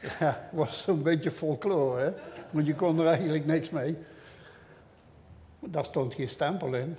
Ja, 0.20 0.48
was 0.52 0.82
zo'n 0.82 1.02
beetje 1.02 1.30
folklore, 1.30 2.00
hè. 2.02 2.12
Want 2.50 2.66
je 2.66 2.74
kon 2.74 2.98
er 2.98 3.06
eigenlijk 3.06 3.46
niks 3.46 3.70
mee. 3.70 3.96
Daar 5.60 5.84
stond 5.84 6.14
geen 6.14 6.28
stempel 6.28 6.74
in. 6.74 6.96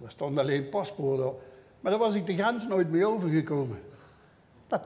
Daar 0.00 0.10
stond 0.10 0.38
alleen 0.38 0.68
paspoort 0.68 1.24
op. 1.24 1.42
Maar 1.80 1.90
daar 1.90 2.00
was 2.00 2.14
ik 2.14 2.26
de 2.26 2.34
grens 2.34 2.66
nooit 2.66 2.90
mee 2.90 3.06
overgekomen. 3.06 3.78
Dat 4.66 4.82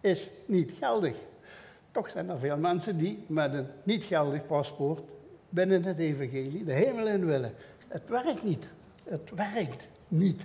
is 0.00 0.30
niet 0.46 0.72
geldig. 0.78 1.16
Toch 1.92 2.10
zijn 2.10 2.28
er 2.28 2.38
veel 2.38 2.56
mensen 2.56 2.98
die 2.98 3.24
met 3.26 3.54
een 3.54 3.66
niet 3.82 4.04
geldig 4.04 4.46
paspoort 4.46 5.00
binnen 5.48 5.82
het 5.82 5.98
evangelie 5.98 6.64
de 6.64 6.72
hemel 6.72 7.06
in 7.06 7.26
willen. 7.26 7.54
Het 7.88 8.08
werkt 8.08 8.44
niet. 8.44 8.68
Het 9.04 9.30
werkt 9.34 9.88
niet. 10.08 10.42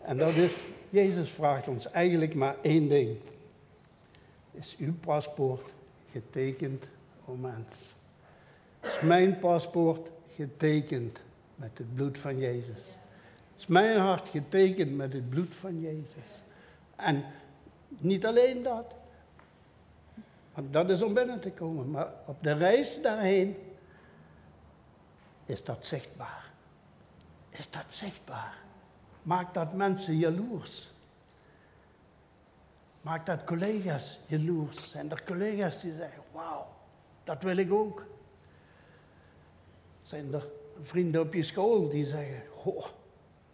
En 0.00 0.16
dat 0.16 0.34
is, 0.34 0.68
Jezus 0.90 1.30
vraagt 1.30 1.68
ons 1.68 1.90
eigenlijk 1.90 2.34
maar 2.34 2.56
één 2.62 2.88
ding. 2.88 3.16
Is 4.52 4.76
uw 4.78 4.94
paspoort 5.00 5.72
getekend, 6.12 6.84
o 7.24 7.34
mens? 7.34 7.94
Is 8.82 9.00
mijn 9.00 9.38
paspoort 9.38 10.08
getekend 10.34 11.20
met 11.60 11.78
het 11.78 11.94
bloed 11.94 12.18
van 12.18 12.38
Jezus? 12.38 12.78
Is 13.56 13.66
mijn 13.66 13.98
hart 13.98 14.28
getekend 14.28 14.96
met 14.96 15.12
het 15.12 15.30
bloed 15.30 15.54
van 15.54 15.80
Jezus? 15.80 16.42
En 16.96 17.24
niet 17.88 18.26
alleen 18.26 18.62
dat. 18.62 18.94
Want 20.54 20.72
dat 20.72 20.90
is 20.90 21.02
om 21.02 21.14
binnen 21.14 21.40
te 21.40 21.50
komen. 21.50 21.90
Maar 21.90 22.08
op 22.26 22.42
de 22.42 22.52
reis 22.52 23.02
daarheen 23.02 23.56
is 25.44 25.64
dat 25.64 25.86
zichtbaar. 25.86 26.50
Is 27.50 27.70
dat 27.70 27.84
zichtbaar. 27.88 28.58
Maakt 29.22 29.54
dat 29.54 29.72
mensen 29.72 30.16
jaloers. 30.16 30.92
Maakt 33.00 33.26
dat 33.26 33.44
collega's 33.44 34.18
jaloers. 34.26 34.90
Zijn 34.90 35.10
er 35.10 35.22
collega's 35.24 35.80
die 35.80 35.92
zeggen, 35.96 36.22
wauw, 36.32 36.66
dat 37.24 37.42
wil 37.42 37.56
ik 37.56 37.72
ook. 37.72 38.04
Zijn 40.02 40.34
er 40.34 40.46
vrienden 40.82 41.20
op 41.20 41.34
je 41.34 41.42
school 41.42 41.88
die 41.88 42.06
zeggen, 42.06 42.42
oh, 42.64 42.86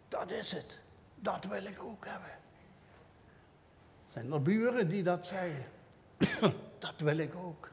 dat 0.09 0.31
is 0.31 0.53
het. 0.53 0.79
Dat 1.15 1.45
wil 1.45 1.65
ik 1.65 1.83
ook 1.83 2.05
hebben. 2.07 2.31
Zijn 4.12 4.33
er 4.33 4.43
buren 4.43 4.89
die 4.89 5.03
dat 5.03 5.27
zeggen? 5.27 5.65
dat 6.79 6.95
wil 6.99 7.19
ik 7.19 7.35
ook. 7.35 7.71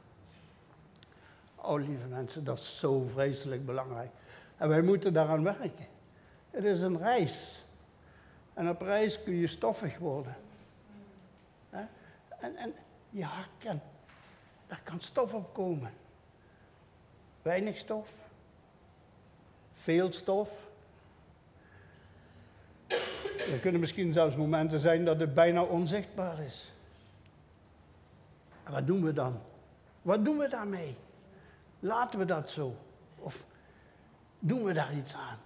Oh, 1.55 1.79
lieve 1.79 2.07
mensen, 2.07 2.43
dat 2.43 2.59
is 2.59 2.79
zo 2.79 3.07
vreselijk 3.07 3.65
belangrijk. 3.65 4.11
En 4.57 4.69
wij 4.69 4.81
moeten 4.81 5.13
daaraan 5.13 5.43
werken. 5.43 5.87
Het 6.51 6.63
is 6.63 6.81
een 6.81 6.97
reis. 6.97 7.65
En 8.53 8.69
op 8.69 8.81
reis 8.81 9.23
kun 9.23 9.33
je 9.33 9.47
stoffig 9.47 9.97
worden. 9.97 10.35
En, 12.39 12.55
en 12.55 12.73
je 13.09 13.23
hart 13.23 13.49
kan, 13.57 13.81
daar 14.67 14.81
kan 14.83 14.99
stof 14.99 15.33
op 15.33 15.53
komen. 15.53 15.91
Weinig 17.41 17.77
stof. 17.77 18.22
Veel 19.83 20.11
stof. 20.11 20.49
Er 23.51 23.59
kunnen 23.61 23.79
misschien 23.79 24.13
zelfs 24.13 24.35
momenten 24.35 24.79
zijn 24.79 25.05
dat 25.05 25.19
het 25.19 25.33
bijna 25.33 25.61
onzichtbaar 25.61 26.39
is. 26.39 26.71
En 28.63 28.71
wat 28.71 28.87
doen 28.87 29.03
we 29.03 29.13
dan? 29.13 29.39
Wat 30.01 30.25
doen 30.25 30.37
we 30.37 30.47
daarmee? 30.47 30.95
Laten 31.79 32.19
we 32.19 32.25
dat 32.25 32.49
zo? 32.49 32.75
Of 33.15 33.43
doen 34.39 34.63
we 34.63 34.73
daar 34.73 34.95
iets 34.95 35.15
aan? 35.15 35.37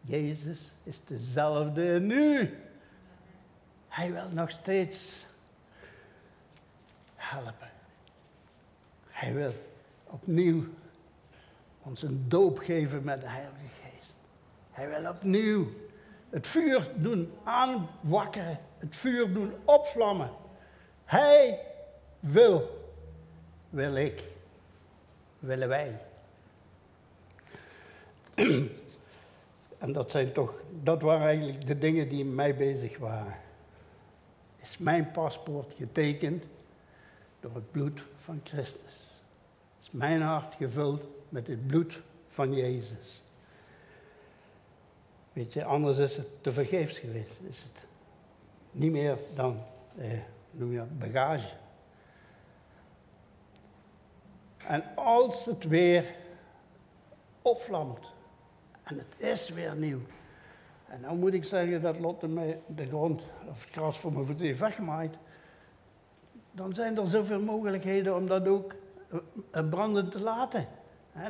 Jezus 0.00 0.72
is 0.82 1.04
dezelfde 1.04 2.00
nu. 2.00 2.56
Hij 3.88 4.12
wil 4.12 4.28
nog 4.30 4.50
steeds 4.50 5.26
helpen. 7.14 7.70
Hij 9.08 9.34
wil 9.34 9.54
opnieuw 10.04 10.64
ons 11.82 12.02
een 12.02 12.24
doop 12.28 12.58
geven 12.58 13.04
met 13.04 13.20
de 13.20 13.28
Heilige 13.28 13.54
Geest. 13.82 14.16
Hij 14.70 14.88
wil 14.88 15.10
opnieuw 15.10 15.66
het 16.30 16.46
vuur 16.46 16.90
doen 16.96 17.32
aanwakkeren, 17.42 18.58
het 18.78 18.96
vuur 18.96 19.32
doen 19.32 19.52
opvlammen. 19.64 20.30
Hij 21.04 21.60
wil, 22.20 22.88
wil 23.70 23.96
ik, 23.96 24.22
willen 25.38 25.68
wij. 25.68 26.00
En 29.78 29.92
dat 29.92 30.10
zijn 30.10 30.32
toch, 30.32 30.54
dat 30.82 31.02
waren 31.02 31.26
eigenlijk 31.26 31.66
de 31.66 31.78
dingen 31.78 32.08
die 32.08 32.24
mij 32.24 32.56
bezig 32.56 32.98
waren. 32.98 33.36
Is 34.60 34.78
mijn 34.78 35.10
paspoort 35.10 35.72
getekend 35.76 36.44
door 37.40 37.54
het 37.54 37.70
bloed 37.70 38.04
van 38.16 38.40
Christus? 38.44 39.20
Is 39.80 39.90
mijn 39.90 40.20
hart 40.20 40.54
gevuld 40.54 41.04
met 41.32 41.46
het 41.46 41.66
bloed 41.66 42.02
van 42.28 42.54
Jezus? 42.54 43.22
Weet 45.32 45.52
je, 45.52 45.64
anders 45.64 45.98
is 45.98 46.16
het 46.16 46.26
te 46.40 46.52
vergeefs 46.52 46.98
geweest. 46.98 47.40
Is 47.48 47.62
het 47.62 47.86
niet 48.70 48.92
meer 48.92 49.16
dan, 49.34 49.62
eh, 49.98 50.10
noem 50.50 50.72
je 50.72 50.78
dat, 50.78 50.98
bagage. 50.98 51.54
En 54.66 54.84
als 54.94 55.44
het 55.44 55.64
weer 55.64 56.14
opvlamt, 57.42 58.12
en 58.82 58.98
het 58.98 59.20
is 59.20 59.48
weer 59.48 59.76
nieuw. 59.76 60.00
En 60.86 61.02
dan 61.02 61.18
moet 61.18 61.34
ik 61.34 61.44
zeggen 61.44 61.82
dat 61.82 61.98
Lotte 61.98 62.28
mij 62.28 62.60
de 62.66 62.86
grond 62.86 63.22
of 63.48 63.64
het 63.64 63.72
gras 63.72 63.98
voor 63.98 64.12
mijn 64.12 64.26
voeten 64.26 64.46
heeft 64.46 64.58
weggemaaid. 64.58 65.14
Dan 66.50 66.72
zijn 66.72 66.98
er 66.98 67.06
zoveel 67.06 67.40
mogelijkheden 67.40 68.16
om 68.16 68.26
dat 68.26 68.46
ook 68.48 68.74
eh, 69.10 69.18
eh, 69.50 69.68
brandend 69.68 70.12
te 70.12 70.20
laten. 70.20 70.66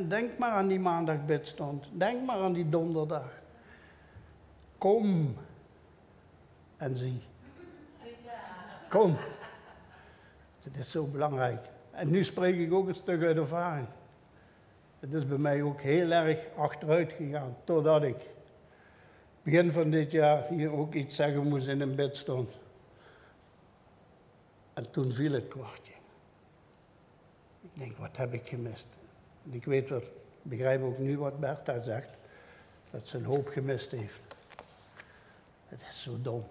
Denk 0.09 0.39
maar 0.39 0.51
aan 0.51 0.69
die 0.69 0.81
maandag 0.81 1.25
bidstond. 1.25 1.89
Denk 1.93 2.27
maar 2.27 2.37
aan 2.37 2.53
die 2.53 2.69
donderdag. 2.69 3.41
Kom 4.79 5.37
en 6.77 6.97
zie. 6.97 7.23
Kom. 8.89 9.17
Het 10.63 10.77
is 10.77 10.91
zo 10.91 11.05
belangrijk. 11.05 11.69
En 11.91 12.11
nu 12.11 12.25
spreek 12.25 12.59
ik 12.59 12.73
ook 12.73 12.89
een 12.89 12.95
stuk 12.95 13.23
uit 13.23 13.37
ervaring. 13.37 13.87
Het 15.01 15.13
is 15.13 15.27
bij 15.27 15.39
mij 15.39 15.63
ook 15.63 15.81
heel 15.81 16.11
erg 16.11 16.47
achteruit 16.57 17.13
gegaan, 17.13 17.57
totdat 17.65 18.03
ik 18.03 18.27
begin 19.43 19.73
van 19.73 19.91
dit 19.91 20.11
jaar 20.11 20.49
hier 20.49 20.73
ook 20.73 20.95
iets 20.95 21.17
zeggen 21.17 21.49
moest 21.49 21.67
in 21.67 21.81
een 21.81 21.95
bed 21.95 22.17
stond. 22.17 22.51
En 24.75 24.91
toen 24.91 25.13
viel 25.13 25.33
het 25.33 25.49
kwartje. 25.49 25.93
Ik 27.61 27.71
denk, 27.73 27.97
wat 27.97 28.17
heb 28.17 28.33
ik 28.33 28.49
gemist? 28.49 28.87
Ik 29.51 29.65
weet 29.65 29.89
wat, 29.89 30.05
begrijp 30.43 30.83
ook 30.83 30.99
nu 30.99 31.19
wat 31.19 31.41
Bertha 31.41 31.81
zegt, 31.81 32.09
dat 32.91 33.07
ze 33.07 33.17
een 33.17 33.25
hoop 33.25 33.49
gemist 33.49 33.91
heeft. 33.91 34.21
Het 35.67 35.85
is 35.89 36.03
zo 36.03 36.19
dom. 36.23 36.45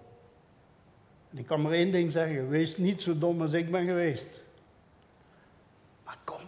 En 1.30 1.38
ik 1.38 1.46
kan 1.46 1.62
maar 1.62 1.72
één 1.72 1.92
ding 1.92 2.12
zeggen, 2.12 2.48
wees 2.48 2.76
niet 2.76 3.02
zo 3.02 3.18
dom 3.18 3.40
als 3.40 3.52
ik 3.52 3.70
ben 3.70 3.86
geweest. 3.86 4.26
Maar 6.04 6.18
kom, 6.24 6.40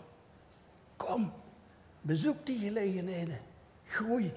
kom. 0.97 1.33
Bezoek 2.01 2.47
die 2.47 2.59
gelegenheden. 2.59 3.39
Groei. 3.87 4.33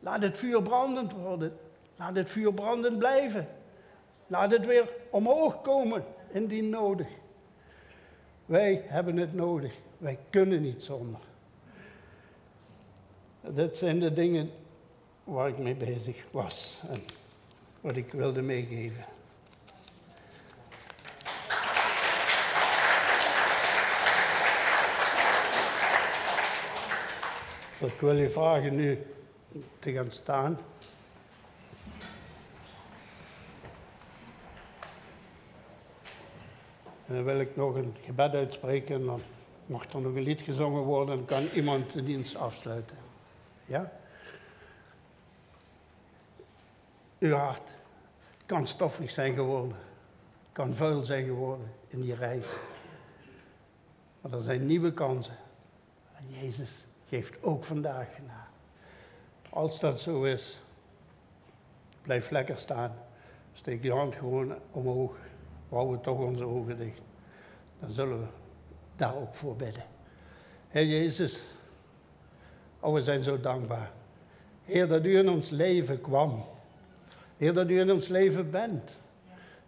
Laat 0.00 0.22
het 0.22 0.36
vuur 0.36 0.62
brandend 0.62 1.12
worden. 1.12 1.58
Laat 1.96 2.16
het 2.16 2.30
vuur 2.30 2.54
brandend 2.54 2.98
blijven. 2.98 3.48
Laat 4.26 4.50
het 4.50 4.66
weer 4.66 4.92
omhoog 5.10 5.62
komen 5.62 6.04
indien 6.32 6.68
nodig. 6.68 7.08
Wij 8.46 8.82
hebben 8.86 9.16
het 9.16 9.34
nodig. 9.34 9.74
Wij 9.98 10.18
kunnen 10.30 10.62
niet 10.62 10.82
zonder. 10.82 11.20
Dat 13.54 13.76
zijn 13.76 14.00
de 14.00 14.12
dingen 14.12 14.50
waar 15.24 15.48
ik 15.48 15.58
mee 15.58 15.74
bezig 15.74 16.24
was 16.30 16.80
en 16.90 17.00
wat 17.80 17.96
ik 17.96 18.12
wilde 18.12 18.42
meegeven. 18.42 19.04
ik 27.80 28.00
wil 28.00 28.16
je 28.16 28.30
vragen 28.30 28.76
nu 28.76 28.98
te 29.78 29.92
gaan 29.92 30.10
staan. 30.10 30.58
En 37.06 37.14
dan 37.14 37.24
wil 37.24 37.40
ik 37.40 37.56
nog 37.56 37.74
een 37.74 37.94
gebed 38.04 38.32
uitspreken 38.32 38.94
en 38.94 39.04
dan 39.04 39.20
mag 39.66 39.92
er 39.92 40.00
nog 40.00 40.14
een 40.14 40.22
lied 40.22 40.42
gezongen 40.42 40.82
worden 40.82 41.18
en 41.18 41.24
kan 41.24 41.48
iemand 41.54 41.92
de 41.92 42.02
dienst 42.02 42.36
afsluiten. 42.36 43.07
Ja? 43.68 43.92
Uw 47.18 47.34
hart 47.34 47.70
kan 48.46 48.66
stoffig 48.66 49.10
zijn 49.10 49.34
geworden, 49.34 49.76
kan 50.52 50.74
vuil 50.74 51.04
zijn 51.04 51.24
geworden 51.24 51.72
in 51.88 52.00
die 52.00 52.14
reis. 52.14 52.46
Maar 54.20 54.32
er 54.32 54.42
zijn 54.42 54.66
nieuwe 54.66 54.92
kansen. 54.92 55.36
En 56.16 56.40
Jezus 56.40 56.86
geeft 57.06 57.42
ook 57.42 57.64
vandaag 57.64 58.14
genade. 58.14 58.48
Als 59.50 59.80
dat 59.80 60.00
zo 60.00 60.22
is, 60.24 60.60
blijf 62.02 62.30
lekker 62.30 62.56
staan. 62.56 62.92
Steek 63.52 63.82
je 63.82 63.92
hand 63.92 64.14
gewoon 64.14 64.54
omhoog. 64.70 65.18
We 65.68 65.74
houden 65.74 66.00
toch 66.00 66.18
onze 66.18 66.44
ogen 66.44 66.78
dicht. 66.78 67.00
Dan 67.80 67.90
zullen 67.90 68.20
we 68.20 68.26
daar 68.96 69.16
ook 69.16 69.34
voor 69.34 69.56
bidden. 69.56 69.84
Heer 70.68 70.86
Jezus, 70.86 71.42
oh, 72.80 72.94
we 72.94 73.02
zijn 73.02 73.22
zo 73.22 73.40
dankbaar. 73.40 73.90
Heer, 74.64 74.88
dat 74.88 75.04
u 75.04 75.18
in 75.18 75.28
ons 75.28 75.50
leven 75.50 76.00
kwam. 76.00 76.44
Heer, 77.36 77.54
dat 77.54 77.68
u 77.70 77.80
in 77.80 77.92
ons 77.92 78.08
leven 78.08 78.50
bent. 78.50 78.98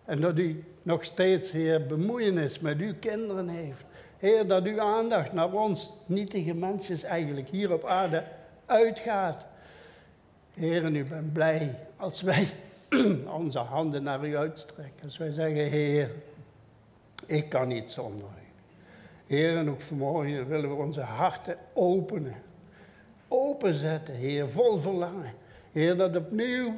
En 0.05 0.21
dat 0.21 0.39
u 0.39 0.65
nog 0.83 1.05
steeds, 1.05 1.53
Heer, 1.53 1.87
bemoeienis 1.87 2.61
met 2.61 2.79
uw 2.79 2.95
kinderen 3.01 3.49
heeft. 3.49 3.85
Heer, 4.19 4.47
dat 4.47 4.65
uw 4.65 4.81
aandacht 4.81 5.33
naar 5.33 5.53
ons 5.53 5.91
nietige 6.07 6.55
mensjes 6.55 7.03
eigenlijk 7.03 7.49
hier 7.49 7.73
op 7.73 7.85
aarde 7.85 8.25
uitgaat. 8.67 9.47
Heer, 10.55 10.85
en 10.85 10.97
u 10.97 11.05
bent 11.05 11.33
blij 11.33 11.75
als 11.97 12.21
wij 12.21 12.49
onze 13.41 13.59
handen 13.59 14.03
naar 14.03 14.27
u 14.27 14.37
uitstrekken. 14.37 15.05
Als 15.05 15.19
wij 15.19 15.33
zeggen, 15.33 15.65
Heer, 15.65 16.11
ik 17.27 17.49
kan 17.49 17.69
niet 17.69 17.91
zonder 17.91 18.27
u. 18.27 18.49
Heer, 19.35 19.57
en 19.57 19.71
ook 19.71 19.81
vanmorgen 19.81 20.49
willen 20.49 20.69
we 20.69 20.83
onze 20.83 21.01
harten 21.01 21.57
openen. 21.73 22.35
Openzetten, 23.33 24.15
Heer, 24.15 24.51
vol 24.51 24.79
verlangen. 24.79 25.33
Heer, 25.73 25.97
dat 25.97 26.17
opnieuw, 26.17 26.75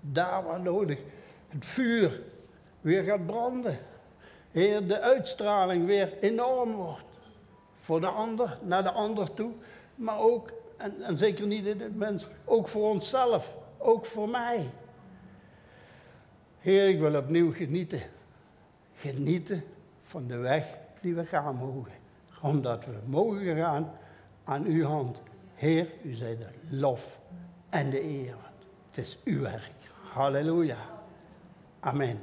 daar 0.00 0.44
waar 0.44 0.60
nodig, 0.60 0.98
het 1.48 1.64
vuur 1.64 2.22
weer 2.80 3.02
gaat 3.02 3.26
branden. 3.26 3.78
Heer, 4.50 4.86
de 4.86 5.00
uitstraling 5.00 5.86
weer 5.86 6.18
enorm 6.20 6.72
wordt. 6.72 7.04
Voor 7.80 8.00
de 8.00 8.06
ander, 8.06 8.58
naar 8.62 8.82
de 8.82 8.90
ander 8.90 9.34
toe, 9.34 9.50
maar 9.94 10.18
ook, 10.18 10.52
en, 10.76 11.02
en 11.02 11.18
zeker 11.18 11.46
niet 11.46 11.66
in 11.66 11.80
het 11.80 11.96
mens, 11.96 12.26
ook 12.44 12.68
voor 12.68 12.90
onszelf, 12.90 13.56
ook 13.78 14.06
voor 14.06 14.28
mij. 14.28 14.70
Heer, 16.58 16.88
ik 16.88 16.98
wil 16.98 17.16
opnieuw 17.16 17.52
genieten. 17.52 18.00
Genieten 18.94 19.64
van 20.02 20.26
de 20.26 20.36
weg 20.36 20.78
die 21.00 21.14
we 21.14 21.24
gaan 21.24 21.56
mogen. 21.56 21.92
Omdat 22.42 22.84
we 22.84 22.92
mogen 23.04 23.56
gaan 23.56 23.92
aan 24.44 24.64
uw 24.64 24.84
hand. 24.84 25.18
Heer, 25.56 25.92
u 26.02 26.14
zij 26.14 26.36
de 26.36 26.46
lof 26.68 27.20
en 27.68 27.90
de 27.90 28.02
eer. 28.02 28.36
Het 28.88 28.98
is 28.98 29.18
uw 29.24 29.40
werk. 29.40 29.72
Halleluja. 30.12 30.76
Amen. 31.80 32.20